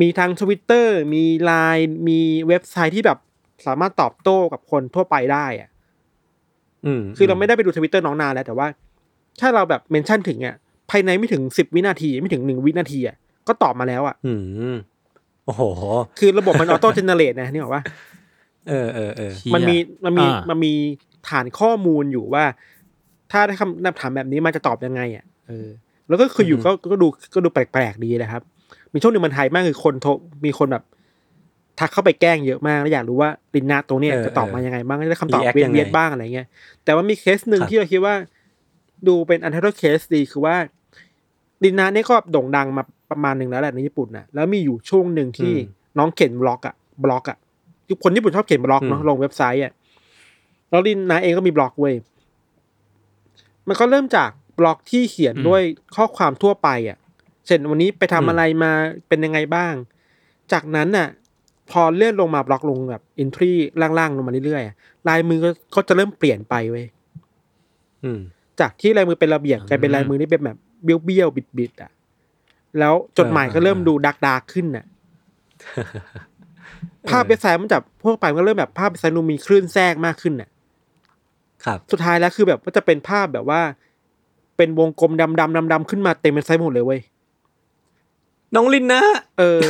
[0.00, 3.18] มีทั้ง Twitter มี Line มีเว็บไซต์ที่แบบ
[3.66, 5.68] สามารถตอบโต้กับคนทั่วไปได้อะ
[6.86, 8.66] อืมคือเราไม่ได้ไปดูทวิตเตอร์น้องนานแล้ว แต่ว่า
[9.40, 10.54] ถ้าเราแบบเมนชั่นถึงอะ
[10.90, 13.16] ภายในไม่ถึงสิบวินาที ไม่ถึงหนึ่งวินาทีอะ
[13.48, 14.32] ก็ตอบมาแล้วอะอื
[14.72, 14.74] ม
[15.46, 15.62] โอ้โห
[16.18, 17.82] คือระบบมันออโต้เจเนเรตนะนี่บอกว่า
[18.68, 20.72] เออเออเออเชี่ยมันมีมันมีอ่ามันมี
[21.28, 22.44] ฐานข้อมูลอยู่ว่า
[23.32, 25.68] ถ้าได้คำถามแบบนี้มันจะตอบยังไง อะ เออ
[26.08, 28.42] แล้วก็คืออยู่ก็ก็ดูก็ดูแปลกๆดีนะครับ
[28.92, 30.10] มีช่วงหนึ่งมันไฮมากคือคนโทร
[30.44, 30.84] มีคนแบบ
[31.78, 36.46] ทักเข้าไปแกล้งเยอะมากแล้วอยากรู้ว่าลินนาตัวเนี้ยเออจะตอบมายังไงบ้างได้คำตอบ react เวียยันงไงเวียนบ้างอะไรเงี้ย
[36.84, 38.14] แต่ว่ามีเคสหนึ่งครับที่เราคิดว่า
[39.08, 40.56] ดูเป็น interest ดีคือว่า
[41.64, 45.52] Rinna เนี่ยก็โด่งดังมาประมาณหนึ่งแล้วแหละในญี่ปุ่นนะแล้วมีอยู่ช่วงหนึ่งที่
[45.98, 46.74] น้องเขียนบล็อกอะ
[47.04, 47.38] บล็อกอะ
[47.88, 49.72] ทุกคนญี่ปุ่นชอบเขียนบล็อกเนาะลงเว็บไซต์อะ
[50.70, 51.94] แล้ว Rinna เองก็มีบล็อกเว้ย
[53.68, 55.62] มันก็เริ่มจากบล็อกที่เขียนด้วย
[55.96, 56.98] ข้อความทั่วไปอะ
[57.46, 58.70] เช่นวันนี้ไปทำอะไรมา
[59.08, 59.74] เป็นยังไงบ้าง
[60.52, 61.08] จากนั้นน่ะ
[61.70, 63.50] พอเลื่อนลงมาบล็อกลงแบบ entry
[63.80, 64.76] ล่างๆลงมาเรื่อยๆอะ
[65.08, 66.86] ลายมือก็ก็จะเริ่มเปลี่ยนไปเว้ย
[68.04, 68.20] อืม
[68.60, 71.90] จากที่ลายมือเป็นระเบียบกลายเป็นลายมือที่เป็นแบบเบี้ยวเบี้ยวบิดบิดๆอะ
[72.78, 74.84] แล้วจดหมายก็เริ่มดูดักดาขึ้นน่ะ
[77.08, 80.48] ภาพเว็บไซต์มันจับพวกไปมันก็เริ่มแบบภาพเว็บไซต์ดูมีคลื่นแทรกมากขึ้นน่ะ
[81.64, 83.60] ครับ สุดท้ายแล้วคือแบบว่าจะเป็นภาพแบบว่า
[84.56, 87.00] เป็นวงกลมดำดำดำดำๆขึ้นมาเต็มเว็บไซต์หมดเลยเว้ย
[88.54, 89.02] น้องลินนะ
[89.38, 89.60] เออ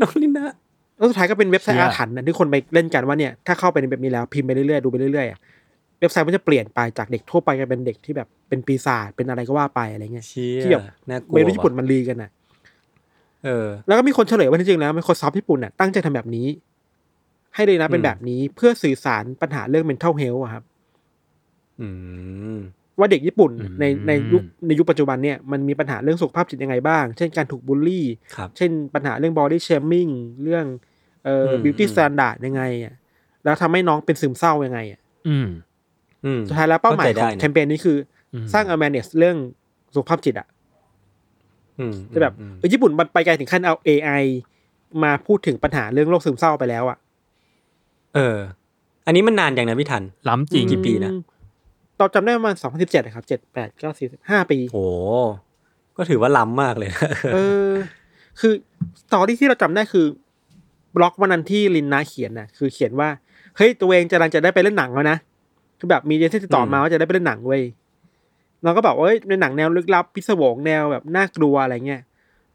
[0.00, 0.48] น้องลินนะ
[0.96, 5.38] แล้วสุดท้ายก็เป็นเว็บไซต์เชี่อายถรรพ์นะที่คนไปเล่นกันว่าเนี่ยถ้าเข้าไปในแบบนี้แล้วพิมพ์ไปเรื่อยๆดูไปเรื่อยๆอะ
[6.00, 12.30] เว็บไซต์มันจะเปลี่ยนไปจากเด็กทั่วไปกลายเป็นเด็กที่แบบเป็นปีศาจเป็นอะไรก็ว่าไปอะไรเงี้ยเชี่ยที่แบบน่ากลัวเมนูญี่ปุ่นว่ะมันรีกันน่ะ
[13.44, 16.46] เออ แล้วก็มีคนเฉลยว่าจริงๆแล้ว Microsoft ญี่ปุ่นน่ะตั้งใจทำแบบนี้
[17.54, 20.64] ให้เลยนะเป็นอืมแบบนี้เพื่อสื่อสารปัญหาเรื่อง mental health อะครับ
[21.80, 21.88] อื
[22.56, 22.58] ม
[23.00, 30.10] ว่าเด็กญี่ปุ่นอืมในในยุคในยุคปัจจุบันเนี่ยมันมีปัญหาเรื่องสุขภาพจิตยังไงบ้าง เช่นการถูกบูลลี่ครับเช่นปัญหาเรื่อง body shaming
[30.42, 30.64] เรื่อง
[31.24, 32.94] เอ่ออืม beauty อืม standard ยังไงอะ
[33.44, 35.48] แล้วทำให้น้องเป็นซึมเศร้ายังไงอะอืม
[36.24, 37.96] อืมสุดท้ายแล้วเป้าหมายเข้าใจขได้องนะแคมเปญนี้คือ
[38.34, 39.36] อมสร้าง awareness เรื่อง
[39.94, 40.46] สุขภาพจิตอะ
[41.78, 44.22] อืมจะแบบอืมเออญี่ปุ่นมันไปไกลถึงขั้นเอา AI
[45.02, 46.98] มาพูดถึงปัญหาเรื่องโรคซึมเศร้าไปแล้วอะ
[48.14, 48.36] เออ
[49.06, 51.20] อันนี้มันนานอย่างนะพี่ทันล้ำจริงกี่ปีนะอืม
[52.00, 54.80] เราจำได้ประมาณสองพันสิบเจ็ดนะครับเจ็ดแปดเก้าสี่ห้าปีโห
[55.96, 57.02] ก็ถือว่าล้ำมากเลยนะ
[57.34, 57.70] เออ
[58.40, 58.52] คือ
[59.12, 60.06] ตอรี่ที่เราจำได้คือ
[60.96, 63.08] บล็อกวันนั้นที่ลินนาเขียนน่ะคือเขียนว่า
[63.56, 65.16] เฮ้ยตัวเองจะรังจะได้ไปเล่นหนังแล้วนะ
[65.78, 67.62] คือแบบมีเอเจนซี่ติดต่อมาว่าจะได้ไปเล่นหนังเว้ย
[68.64, 72.02] เราก็แบบว่าเอ้ยในหนังแนวลึกลับพิศวงแนวแบบน่ากลัวอะไรเงี้ย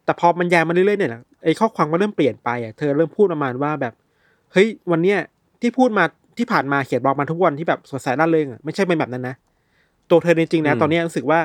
[0.06, 3.94] แต่พอมันยายมาเรื่อยๆเนี่ยนะไอ้ข้อความก็เริ่มเปลี่ยนไปอะเธอเริ่มพูดประมาณว่าแบบ
[4.54, 5.20] เฮ้ยวันเนี้ย
[5.62, 6.04] ที่พูดมา
[6.38, 9.36] ที่ผ่านมาเขียนบล็อกมาทุกวันที่แบบสดใสร่าเริงอะไม่ใช่เป็นแบบนั้นนะ
[10.10, 11.40] ตัวเธอจริงๆแล้วอืมตอนเนี้ยรู้สึกว่า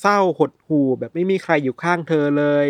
[0.00, 2.66] เศร้าหดหู่แบบไม่มีใครอยู่ข้างเธอเลย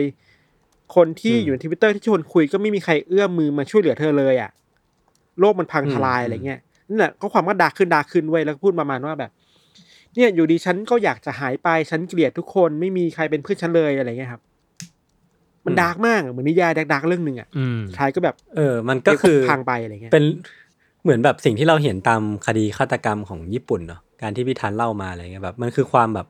[0.94, 4.50] คนที่อยู่ในทวิตเตอร์ที่ชวนคุยก็ไม่มีใครเอื้อมมือมาช่วยเหลือเธอเลยอะ
[5.40, 9.30] โลกมันพังทลายอะไรเงี้ยนั่นแหละก็ความก็ dark ขึ้น dark ขึ้นเว้ยแล้วก็พูดประมาณว่าแบบ
[10.14, 14.42] เนี่ยอยู่ดีฉันก็อยากจะหายไปฉันเกลียดทุกคนไม่มีใครเป็นเพื่อนฉันเลยอะไรเงี้ยครับ
[15.64, 20.24] มันอืม dark มากอะเหมือนนิยาย dark ๆเรื่องหนึ่งอะอืมท้ายก็แบบ เออ มันก็คือพังไปอะไรเงี้ยเป็น
[21.04, 26.26] เหมือนแบบสิ่งที่เราเห็นตามคดีฆาตกรรมของญี่ปุ่นเนาะการที่พี่ทันเล่ามาอะไรเงี้ยแบบมันคือความแบบ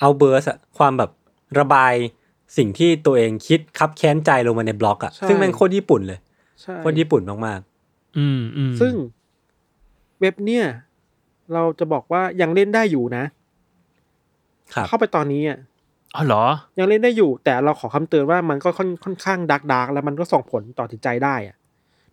[0.00, 1.10] เอาเบอร์สอะความแบบ
[1.58, 1.94] ระบาย
[2.56, 6.18] สิ่งที่ตัวเองคิดคับแค้นใจลงมาในบล็อกอะใช่ซึ่งแม่งโคตรญี่ปุ่นเลย
[6.62, 7.60] ใช่โคตรญี่ปุ่นมาก
[8.18, 8.94] อืมอืมซึ่ง
[10.20, 10.64] เว็บเนี่ย
[11.52, 15.58] เราจะบอกว่ายังเล่นได้อยู่นะๆครับเข้าไปตอนนี้อะ
[16.14, 16.44] อ๋อเหรอ
[16.78, 21.56] ยังเล่นได้อยู่ แต่เราขอคำเตือนว่ามันก็ค่อนค่อนข้างดักดักแล้วมันก็ส่งผลต่อจิตใจได้อะ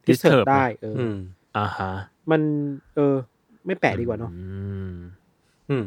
[0.05, 0.95] disturb disturb ได้ เออ
[1.57, 1.91] ออืมอ่าฮะ
[2.31, 2.41] มัน
[2.95, 3.15] เออ
[3.65, 4.45] ไม่แปลกดีกว่าเนาะอื
[4.93, 4.95] ม
[5.69, 5.85] อืม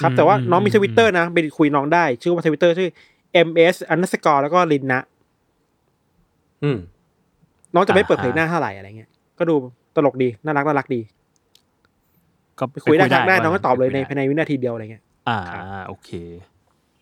[0.00, 2.90] ครับอืมแต่ว่าอืมน้องมีอืมทวิตเตอร์นะไปคุยน้องได้ ชื่อว่าทวิตเตอร์ชื่อ
[3.46, 5.00] ms underscore แล้วก็ rinna
[6.64, 6.78] อืม
[7.74, 9.54] น้องจะไม่เปิดเผยหน้าเท่าไหร่อะไรเงี้ย ก็ดู
[9.96, 11.00] ตลกดีน่ารักน่ารักดี
[12.58, 15.38] ก็ไปคุยได้ทักได้ว่าน้องก็ตอบเลยในไปภายในวินาทีเดียวอะไรเงี้ย อ่า
[15.88, 16.10] โอเค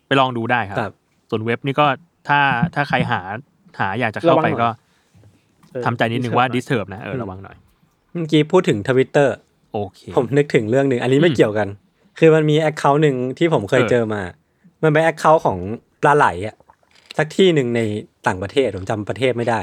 [0.07, 0.93] ไปลองดูได้ครับครับ
[1.29, 1.85] ส่วนเว็บนี่ก็
[2.27, 2.39] ถ้า
[2.75, 3.21] ถ้าใครหา
[3.79, 4.69] หาอยากจะเข้าระวังไปหน่อยก็
[5.71, 9.35] เออทำใจนิดนึงว่า disturb หน่อย disturb นะเออระวังหน่อยเมื่อกี้พูดถึงทวิตเตอร์
[9.73, 11.67] โอเคผมนึกถึงเรื่องหนึ่งอันนี้ไม่อืมเกี่ยวกัน
[12.19, 14.21] คือมันมี account หนึ่งที่ผมเคยเออเจอมา
[14.83, 15.57] มันเป็น account ของ
[16.01, 16.55] ปลาไหลอะ
[17.17, 17.81] สักที่หนึ่งใน
[18.27, 19.59] ต่างประเทศผมจำประเทศไม่ได้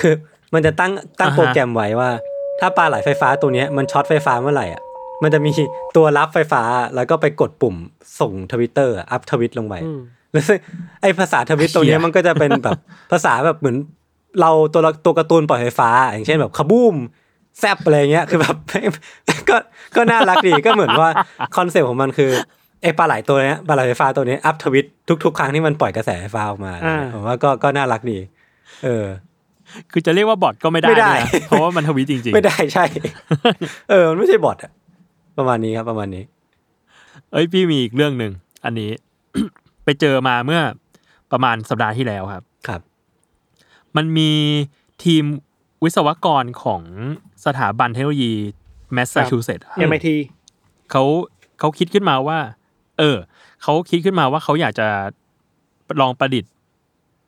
[0.00, 0.12] คือ
[0.54, 2.10] มันจะตั้งตั้งโปรแกรมไว้ว่า
[2.60, 4.82] ถ้าปลาไหลไฟฟ้าตัวเนี้ยมันช็อตไฟฟ้าเมื่อไหร่อะ
[5.22, 5.50] มันจะมี
[5.96, 6.62] ตัวรับไฟฟ้า
[6.94, 7.76] แล้วก็ไปกดปุ่ม
[8.20, 10.00] ส่งทวิตเตอร์ up tweet ลงไปอืม
[10.32, 10.58] แล้วซึ่ง
[11.02, 12.78] ไอภาษาทวิตตรงเนี้ยเหี้ยมันก็จะเป็นแบบ
[13.12, 13.76] ภาษาแบบเหมือน
[14.40, 16.96] เราตัวละตัวการ์ตูนปล่อยไฟฟ้า อย่างเช่นแบบ kaboom
[17.58, 18.56] zap อะไรเงี้ยคือแบบ
[19.48, 19.56] ก็
[19.96, 21.10] ก็น่ารักดีก็เหมือนว่า
[21.56, 22.30] concept ของมันคือ
[22.82, 24.86] ไอปลาไหลตัวเนี้ยปลาไหลไฟฟ้าตัวเนี้ยอัพทวิต
[25.24, 28.18] ทุก ๆ ครั้งที่มันปล่อยกระแสไฟฟ้าออกมาอ่าผมว่าก็ก็น่ารักดี
[28.84, 29.06] เออ
[29.92, 32.84] คือจะเรียกว่า bot ก็ไม่ได้ไม่ได้ด้วยนะเพราะว่ามันทวีตจริงไม่ได้ใช่
[33.90, 34.72] เออมันไม่ใช่บอทอะ
[35.38, 38.32] ประมาณนี้ครับประมาณนี้ๆเอ้ยพี่มีอีกเรื่องหนึ่ง
[38.64, 38.90] อันนี้
[39.84, 40.60] ไปเจอมาเมื่อ
[41.32, 42.80] ประมาณสัปดาห์ที่แล้วครับ ครับ
[43.96, 44.30] มันมี
[45.04, 45.24] ทีม
[45.84, 46.82] วิศวกรของ
[47.44, 48.32] สถาบันเทคโนโลยี
[48.92, 50.08] แมสซาชูเซตส์ MIT
[50.90, 51.04] เขา
[51.58, 52.38] เขาคิดขึ้นมาว่า
[52.98, 53.16] เออ
[53.62, 54.88] เขาคิดขึ้นมาว่าเขาอยากจะ
[56.00, 56.52] ลองประดิษฐ์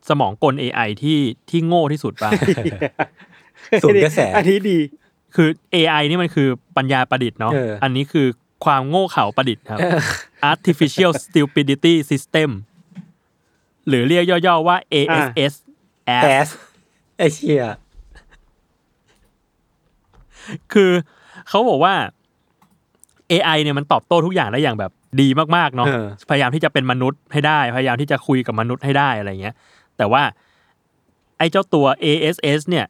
[0.08, 1.18] สมองกล AI ที่
[1.50, 2.32] ที่โง่ที่สุดบ้าง
[3.82, 4.78] ศูนย์กระแสอันนี้ดี
[5.34, 8.26] คือ AI นี่มันคือปัญญาประดิษฐ์เนาะเอออัอันนี้คือ
[8.64, 9.78] ความโง่เขลาประดิษฐ์ครับ
[10.50, 12.50] artificial stupidity system
[13.88, 15.52] หรือเรียกย่อๆว่า ASS
[16.06, 16.12] แอ
[16.46, 16.48] ส
[17.18, 17.62] ไอเชีย
[20.72, 20.90] คือ
[21.48, 21.94] เขาบอกว่า
[23.33, 29.55] AI เนี่ยมันตอบโต้ทุกอย่างได้อย่างแบบดีมากๆเนาะเออพยายามที่จะเป็นมนุษย์ให้ได้ พยายามที่จะคุยกับมนุษย์ให้ได้อะไรเงี้ย
[29.96, 30.22] แต่ว่า
[31.38, 32.87] ไอ้เจ้าตัว ASS เนี่ย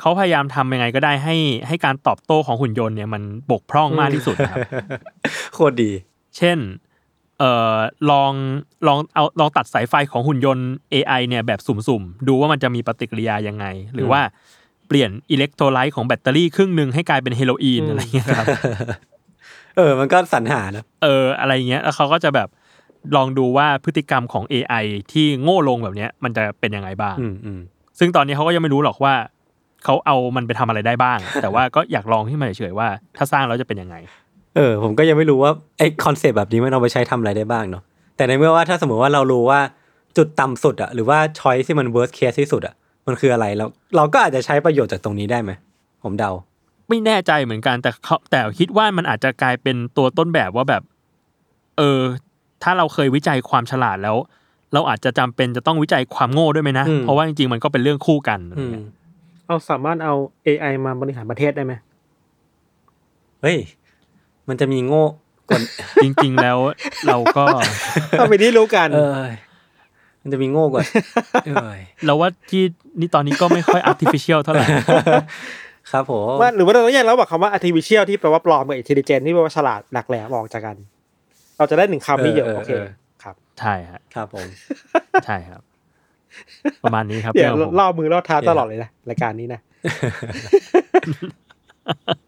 [0.00, 1.36] เขาพยายามทำยังไงก็ได้ให้
[1.68, 4.60] ให้การตอบโต้ของหุ่นยนต์เนี่ยมันบกพร่องมากที่สุดนะครับ
[5.54, 5.90] โคตรดี
[6.36, 6.58] เช่น
[7.38, 7.76] เอ่อ
[8.10, 8.32] ลอง
[8.86, 14.20] ลองเอาลองตัดสายไฟของหุ่นยนต์ AI เนี่ยแบบสุ่มๆ ดูว่ามันจะมีปฏิกิริยายังไง หรือว่า
[14.90, 18.46] เปลี่ยนอิเล็กโทรไลต์ของแบตเตอรี่ครึ่งหนึ่งให้กลายเป็นเฮโรอีนอืมอะไรเงี้ยครับ
[19.76, 22.48] เออ มันก็สรรหานะเออ อะไรเงี้ยแล้วเขาก็จะแบบ
[23.16, 27.60] ลองดูว่าพฤติกรรมของ AI ที่โง่ลงแบบเนี้ย มันจะเป็นยังไงบ้างอืมอืม
[27.98, 29.14] ซึ่งตอนนี้เขาก็ยังไม่รู้หรอกว่า
[29.84, 33.96] เขาเอามันไปทำอะไรได้บ้าง แต่ว่าก็อยากลองที่มาเฉยๆว่า ถ้าสร้างแล้วจะเป็นยังไง
[34.56, 37.82] เออ ผมก็ยังไม่รู้ว่าไอคอนเซปต์แบบนี้มันเอาไปใช้ทำอะไรได้บ้างเนาะ
[38.16, 39.60] แต่ในเมื่อว่าถ้าสมมติว่าเรารู้ว่า
[40.16, 42.74] จุดต่ำสุดอะหรือว่าช้อยที่มัน worst case ที่สุดอะ
[43.10, 45.50] มันคืออะไรแล้วเราก็อาจจะใช้ประโยชน์จากตรงนี้ได้ไหม
[46.04, 46.30] ผมเดา
[46.88, 50.82] ไม่แน่ใจเหมือนกันแต่เขาแต่คิดว่ามันอาจจะกลายเป็นตัวต้นแบบว่าแบบ
[51.78, 52.00] เออ
[52.62, 54.16] ถ้าเราเคยวิจัยความฉลาดแล้ว
[54.72, 58.84] เราอาจจะจำเป็นจะต้องวิจัยความโง่ด้วยไหมนะอืมเพราะว่าจริงๆมันก็เป็นเรื่องคู่กันอะไรอืมเงี้ย
[59.46, 60.14] เอาสามารถเอา
[60.46, 61.72] AI มาบริหารประเทศได้ไหม
[63.42, 63.58] เฮ้ย
[64.48, 65.04] มันจะมีโง่
[65.48, 65.60] กว่า
[66.02, 66.58] จริง ๆ แล้ว
[67.06, 67.44] เราก็
[68.18, 69.12] เอาไปที่รู้กันเออ
[70.22, 70.82] มันจะมีโง่กว่า
[71.46, 72.62] เอ้ยเราว่าที่
[73.00, 74.66] นี่ตอนนี้ก็ไม่ค่อย artificial เท่าไหร่
[75.92, 80.76] ครับผมว่าหรือว่าเราต้องแยกแล้วบอกคำว่า artificial ที่แปลว่าปลอมกับ intelligent ที่แปลว่าฉลาดหลักแหลมออกจากกัน
[81.58, 82.72] เราจะได้หนึ่งคำนี้เยอะโอเค
[83.22, 84.46] ครับ ใช่ฮะครับผม
[85.26, 85.62] ใช่ครับ
[86.82, 89.60] ประมาณนี้ครับเดี๋ยวรื่องของผมล่อมือล่อเท้าตลอดเลยนะรายการนี้นะ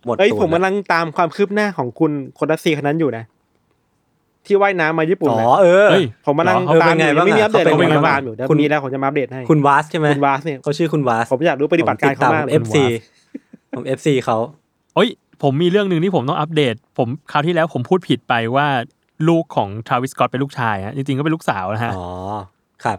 [0.05, 3.25] หมดเอ้ยตูนผมกำลังตามความคืบหน้าของคุณคนรัสเซียคนนั้นอยู่นะ
[4.47, 12.77] ที่ว่ายน้ำมาญี่ปุ่นอ๋อนะเออเฮ้ยผมกำลังเหรอตามอยู่เออเป็นไงบ้างไม่มีอัปเดตเขาเลยเป็นผมไงกำลังบ้าง ตามอยู่เดี๋ยวคุณมีแล้วผมจะมาอัปเดตให้ คุณวาสใช่ไหมคุณวาสเนี่ย เขาชื่อคุณวาสผมอยากรู้ปฏิบัติการเขามากผมเลติยดตาม FC
[13.77, 14.37] ผม FC เขา
[14.95, 15.09] โอ้ย
[15.43, 18.67] ผมมีเรื่องหนึ่งที่ผมต้องอัปเดต ผมคราวที่แล้วผมพูดผิดไปว่า
[19.29, 22.07] ลูกของทราวิสกอตเป็นลูกชายฮะจริงๆก็เป็นลูกสาวนะฮะ อ๋อ
[22.85, 22.99] ครับ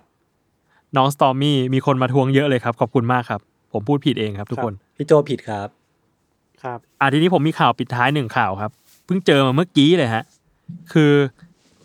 [0.97, 3.39] น้องสตอมมี่มีคนมาทวงเยอะเลยครับ ขอบคุณมากครับ
[3.73, 5.67] ผมพูดผิดเองครับทุกคน พี่โจผิดครับ
[6.63, 8.71] ครับ อะทีนี้ผมมีข่าวปิดท้ายหนึ่งข่าวครับ
[9.05, 10.23] เพิ่งเจอมาเมื่อกี้เลยฮะ
[10.93, 11.13] คือ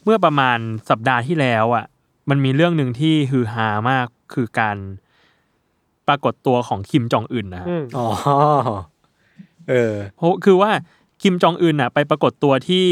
[0.04, 0.58] เมื่อประมาณ
[0.90, 1.84] สัปดาห์ที่แล้วอะ
[2.30, 4.76] มันมีเรื่องหนึ่งที่ฮือฮามากคือการ
[6.08, 8.06] ปรากฏตัวของคิมจองอึนนะฮะอืมอ๋อ
[9.68, 10.70] เออเพราะคือว่า
[11.22, 12.86] คิมจองอึนอะ ไปปรากฏตัวที่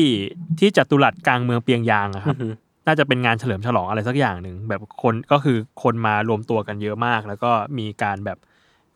[0.59, 2.55] ที่จัตุรัสกลางเมืองเปียงยางอะครับอือหือ
[2.87, 8.39] น่าจะเป็นงานเฉลิมฉลองอะไรสักอย่างหนึ่งแบบคนก็คือคนมารวมตัวกันเยอะมาก แล้วก็มีการแบบ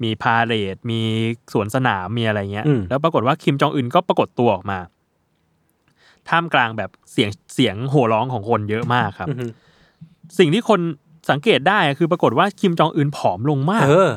[0.03, 1.01] มีพาเหรดมี
[1.53, 4.79] สวนสนามมีอะไรเงี้ยอืมแล้วปรากฏว่าคิมจองอึนก็ปรากฏตัวออกมา
[6.31, 9.51] ท่ามกลางแบบเสียงเสียงโห่ร้องของคนเยอะมากครับอือหือ
[10.39, 10.81] สิ่งที่คน
[11.31, 14.11] สังเกตได้อะคือปรากฏว่าคิมจองอึนผอมลงมาก เออ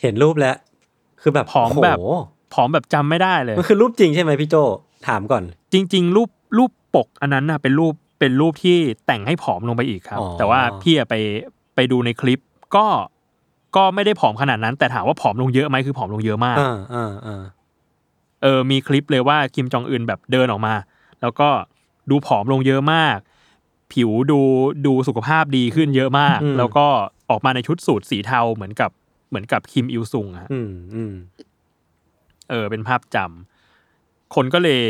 [0.00, 0.56] เห็นรูปแล้ว
[1.20, 2.04] คือแบบผอมแบบโโห
[2.54, 4.56] ผอมแบบจำไม่ได้เลย มันคือรูปจริงใช่ไหมพี่โจ
[5.08, 11.14] ถามก่อน จริง ๆ รูปรูปปกอันนั้นน่ะเป็นรูปเป็นรูปที่แต่งให้ผอมลงไปอีกครับอ๋อแต่ว่าพี่อะไป
[11.74, 12.40] ไปดูในคลิป
[12.76, 12.86] ก็
[13.76, 17.42] ก็ไม่ได้ผอมขนาดนั้น แต่ถามว่าผอมลงเยอะไหมคือผอมลงเยอะมากอ่าอ่าอ่า
[18.42, 20.74] เออมีคลิปเลยว่าคิมจองอึนแบบเดินออกมา
[21.22, 21.48] แล้วก็
[22.10, 23.18] ดูผอมลงเยอะมาก
[23.92, 24.40] ผิวดู
[24.86, 26.86] ดูสุขภาพดีขึ้นเยอะมาก แล้วก็
[27.30, 28.90] ออกมาในชุดสูทสีเทาเหมือนกับ
[29.28, 31.14] เหมือนกับคิมอิลซุงอะอืมอืม
[32.50, 34.80] เออ เป็นภาพจำคนก็เลย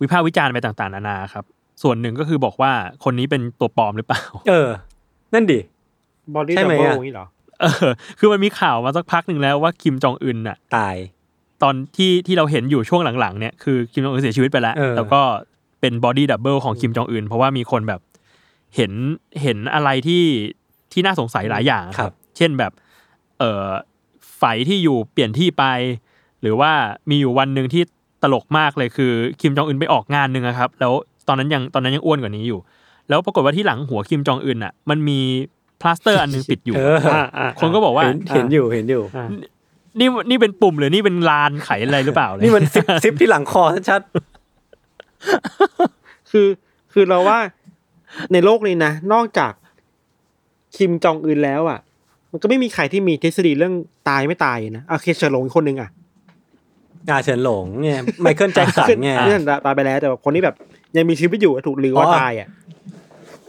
[0.00, 1.44] วิพากษ์วิจารณ์ไปต่างๆ นานาครับ
[1.82, 2.72] ส่วนหนึ่งก็คือบอกว่า
[3.04, 4.68] คนนี้เป็นตัวปลอมหรือเปล่า เออ
[5.34, 5.60] นั่นดิ
[6.34, 7.26] บอดี้ใช่ดับไหมเบิลอะนี่เหรอ
[7.60, 10.96] เออ คือมันมีข่าวมาสักพักหนึ่งแล้วว่าคิมจองอึนน่ะ ตาย
[11.62, 15.20] ตอนที่ที่เราเห็นอยู่ช่วงหลังๆ เนี่ยคือคิมจองอึนเสียชีวิตไปแล้วเออแล้วก็
[15.80, 18.00] เป็น body double ของคิมจองอึนเพราะว่ามีคนแบบ
[18.76, 18.92] เห็น
[19.42, 20.24] เห็นอะไรที่
[20.92, 22.72] ที่น่าสงสัยหลายอย่างครับ เช่นแบบ
[23.38, 23.68] เอ่อ
[24.38, 25.64] ไฟที่อยู่เปลี่ยนที่ไป
[26.42, 26.72] หรือว่า
[27.10, 27.82] มีอยู่วันหนึ่งที่
[28.22, 30.92] ตลกมากเลยคือคิมจองอึนไปออกงานหนึ่งอะครับ แล้ว
[31.28, 32.60] ตอนนั้นยังตอนนั้นยังอ้วนกว่านี้อยู่
[33.08, 35.20] แล้วปรากฏว่าที่หลังหัวคิมจองอึนอะ มันมี
[35.80, 39.26] พลาสเตอร์อันหนึ่งปิดอยู่เอออ่าอ่าคนก็บอกว่าเห็นเห็นอยู่เห็นอยู่อ่า
[39.98, 44.00] นี่นี่เป็นปุ่มหรือนี่เป็นลานไขอะไรหรือเปล่านี่มันซิปซิปที่หลังคอชัด
[46.30, 46.46] คือ
[46.92, 47.38] คือเราว่า
[48.32, 49.52] ในโลกนี้นะนอกจาก
[50.76, 51.80] คิมจองอึนแล้วอะ
[52.30, 53.74] มันก็ไม่มีใครที่มีทฤษฎีเรื่อง
[54.08, 57.90] ตายไม่ตายนะโอเคเฉินหลงอีกคนนึงอะๆอ่าเฉินหลงไง
[58.22, 60.54] ไมเคิลแจ็คสันไงเรื่องตายไปแล้วแต่ว่าคนที่แบบ
[60.96, 62.48] ยังมีชีวิตอยู่ถูกลือว่าอ๋อตายอะ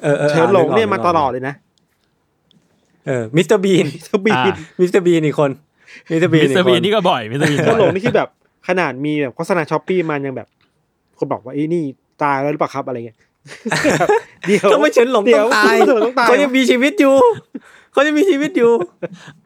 [0.03, 1.55] เออออเฉินหลงเนี่ยกมาตลอดเลยนะ
[3.07, 5.51] เออมิสเตอร์บีนสบีอ่านมิสเตอร์บีนอีกคน
[6.11, 8.29] มิสเตอร์บีนมิสเตอร์บีนนี่ก็บ่อยมิสเตอร์บีนก็ลงนี่คือแบบ
[8.67, 10.47] ขนาดมีแบบโฆษณาช้อปปี้มันยังแบบ
[11.21, 11.83] คนบอกว่าไอ้นี่
[12.23, 13.17] ตายแล้วหรือเปล่าครับอะไรเงี้ย
[14.47, 17.15] เดี๋ยวทำไมเฉินหลงเดี๋ต้ยอวงตายเฉินหลงต้องตายเขายังมีชีวิตอยู่
[17.93, 18.71] เขายังมีชีวิตอยู่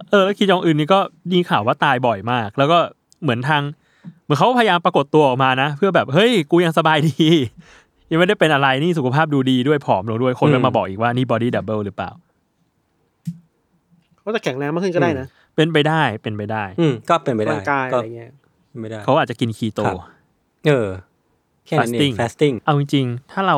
[0.09, 0.99] เออแล้วคิมจองอึนนี่ก็
[1.31, 2.79] ดีข่าวว่าตายบ่อยมาก แล้วก็
[3.23, 3.61] เหมือนทาง
[4.23, 7.27] เหมือนเขาพยายามปรากฏตัวออกมานะ เพื่อแบบเฮ้ยกูยังสบายดี
[8.11, 12.11] ยังไม่ได้เป็นอะไรนี่สุขภาพดูดีด้วยผอมลงด้วยคนก็มาบอกอีกว่านี่บอดี้ดับเบิลหรือเปล่า
[14.21, 18.31] เขาจะแข็งแรงมากขึ้นก็ได้นะเป็นไปได้เป็นไปได้ อืมก็เป็นไปได้ร่างกายก็อะไรเงี้ย
[18.69, 19.97] เป็นไปได้เขาอาจจะกินคีโตครับ
[20.67, 20.87] เออ
[21.65, 23.57] แค่นั้นเอง Fasting fasting เอาจริงๆ ถ้าเรา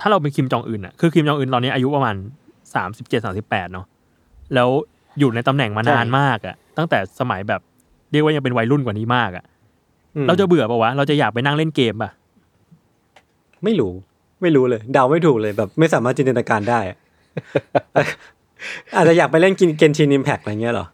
[0.00, 2.14] ถ้าเราเป็นคิมจองอึนอะคือคิมจองอึนตอนนี้อายุประมาณ
[2.74, 3.86] สามสิบเจ็ดสามสิบแปดเนาะ
[4.54, 4.68] แล้ว
[5.18, 7.60] อยู่ในตำแหน่งมานานมากอะตั้งแต่สมัยแบบ
[8.12, 9.44] เรียกว่ายังเป็นวัยรุ่นกว่านี้มากอะ
[10.16, 12.10] อืมเราจะเบื่อปะวะ เราจะอยากไปนั่งเล่นเกมป่ะ
[13.64, 13.92] ไม่รู้
[14.42, 16.96] ไม่รู้เลย เดาไม่ถูกเลยแบบ ไม่สามารถจินตนาการได้อะ
[18.96, 20.86] อาจจะอยากไปเล่นกินเกนชินอิมแพกอะไรเงี้ยเหรอ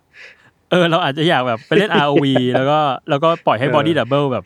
[0.71, 2.79] เออ เราอาจจะอยากแบบไปเล่น ROV แล้วก็
[3.11, 4.45] แล้วก็ปล่อยให้เออบอดี้ดับเบิลแบบ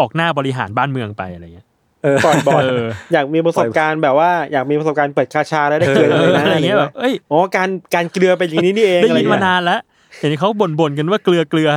[0.00, 1.66] ออกหน้าบริหารบ้านเมืองไปอะไรเงี้ย
[2.04, 9.80] เออปล่อยบอลเอออยากมีประสบการณ์แบบว่าอยากมีประสบการณ์เปิดคาชาแล้วได้เกลือเอเลอยนะอะไรอะไรเงี้เงี้ยยแบบเอ้ยอ๋อการการเกลือเป็นอย่างนี้นี่เองได้อะไรยินเงี้มายนานแล้ว
[10.18, 11.70] เห็นเขาบ่นๆกันว่าเกลือเกลือ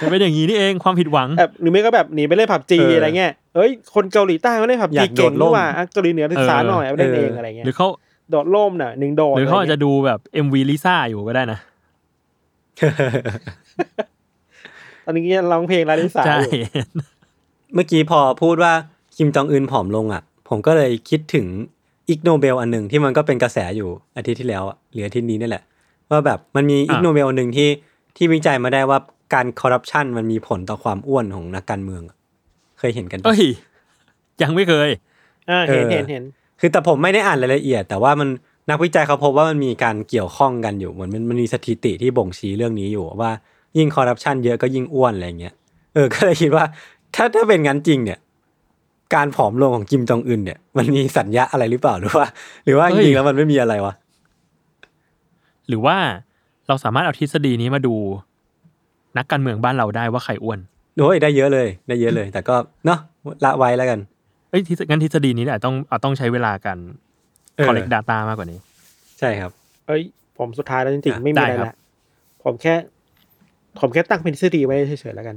[0.00, 7.88] มันเป็นอย่างนี้นี่เองความผิดหวังแบบหรือไม่ก็แบบหนีไปเล่นผับจีเออออะไรเงี้ยเอ้ยคนเกาหลีใต้เขาเล่นผับอยาจีกเก่งโดดร่นี่มหว่าอะเกาหลีเหนือศึกษาเออหน่อยเอาเล่นเออเองอะไรเงี้ยหรือเขา
[8.30, 11.58] โดดร่มน่ะหนึ่งโดดหรือเขาอาจจะไรงี้ยดูแบบ MV ลิซ่าอยู่ก็ได้นะ
[15.04, 16.68] ตอนนี้ร้องเพลงลาลิสาใช่อยู่
[17.74, 18.72] เมื่อกี้พอพูดว่า
[19.16, 21.46] คิมจองอึนผอมลงอะ ผมก็เลยคิดถึง
[22.08, 25.62] อีกโนเบลอันหนึ่งที่มันก็เป็นกระแสอยู่อาทิตย์ที่แล้วอะหรืออาทิตย์นี้นี่แหละ
[26.10, 27.68] ว่าแบบมันมีอีกอะโนเบลอันหนึ่งที่
[28.16, 28.98] ที่วิจัยมาได้ว่า
[29.34, 32.16] การคอร์รัปชันมันมีผลต่อความอ้วนของนักการเมืองอะ
[32.78, 33.44] เคยเห็นกันปะเอ้ย
[34.42, 34.90] ยังไม่เคย
[35.50, 36.24] อ่าเห็นเออเห็นเห็น
[36.60, 38.28] คือแต่ผมไม่ได้อ่านรายละเอียด แต่ว่ามัน
[38.70, 43.30] นักวิจัยเขาพบว่ามันมีการเกี่ยวข้องกันอยู่เหมือนมันมันมีสถิติที่บ่งชี้เรื่องนี้อยู่ว่า
[43.78, 45.54] ยิ่งคอร์รัปชันเยอะก็ยิ่งอ้วนอะไรเงี้ย
[45.94, 46.64] เออก็เลยคิดว่า
[47.14, 48.18] ถ้าถ้าเป็นงั้นจริงเนี่ย
[49.14, 52.26] การผอมลงของกิมจองอึนเนี่ย มันมีสัญญาอะไรหรือเปล่าหรือว่า
[52.64, 53.94] หรือว่าจเฮ้ยริงๆแล้วมันไม่มีอะไรวะ
[55.68, 55.96] หรือว่า
[56.68, 57.94] เราสามารถเอาทฤษฎีนี้มาดู
[59.18, 60.58] นักการเมืองบ้านเราได้ว่าใครอ้วน
[60.98, 62.56] โอ้ยได้เยอะเลย ได้เยอะเลย แต่ก็
[62.86, 62.98] เนาะ
[63.44, 63.98] ละไว้แล้วกัน
[64.50, 66.78] เอ้ยทฤษงั้นทฤษฎีนี้อาจต้องอาจต้องใช้เวลาการ
[67.56, 68.58] เออ collect data มากกว่านี้
[69.18, 69.50] ใช่ครับ
[69.86, 70.02] เอ้ย
[70.38, 71.74] ผมสุดท้ายแล้วจริงอะๆไม่มีอะไรได้ครับละ
[72.44, 72.74] ผมแค่
[73.80, 75.36] ผมแค่ตั้งเป็นทฤษฎีไว้เฉยๆแล้วกัน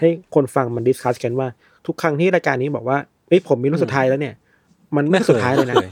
[0.00, 1.48] ให้คนฟังมัน discuss กันว่า
[1.86, 4.34] ทุกครั้งที่รายการนี้บอกว่าเอ้ยผมมีรุ่นสุดท้ายแล้วเนี่ย
[4.96, 5.90] มันไม่สุดท้ายเลยนะไม่ค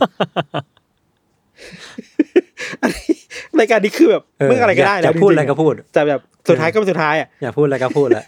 [2.82, 3.14] อันนี้
[3.60, 8.24] รายการนี้คือแบบเมื่ออะไรก็ได้ยาแล้อวยพูดอะไรจงๆก็พูดแต่แบบสุดท้ายก็เป็นสุดท้ายอะอย่าพูดอะไรก็พูดแล้ว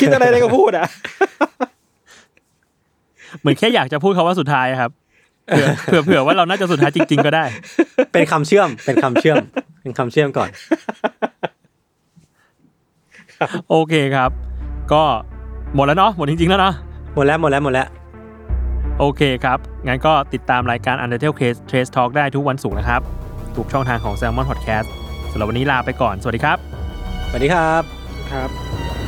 [0.00, 0.86] คิดอะไรอะไรก็พูดอะ
[3.40, 4.90] เหมือนแค่อยากจะพูดคำว่าสุดท้ายครับ
[5.46, 7.44] เผื่อเผื่อเผื่อว่าเราน่าจะสุดท้ายจริง ๆ ก็ได้
[8.12, 9.36] เป็นคำเชื่อม เป็นคำเชื่อม
[9.82, 10.48] เป็นคำเชื่อมก่อน
[13.70, 14.30] โอเคครับ
[14.92, 15.02] ก็
[15.74, 16.74] หมดแล้วเนาะหมดจริงๆแล้วเนาะ
[17.14, 17.88] หมดแล้วหมดแล้วหมดแล้ว
[18.98, 23.00] โอเคครับ งั้นก็ติดตามรายการ Undertale Case Trace Talk ได้ทุกวันศุกร์นะครับ
[23.56, 24.86] ทุกช่องทางของ Salmon Podcast
[25.30, 26.58] สำหรับวันนี้ลาไปก่อน สวัสดีครับ
[27.28, 27.82] สวัสดีครับ
[28.32, 29.01] ครับ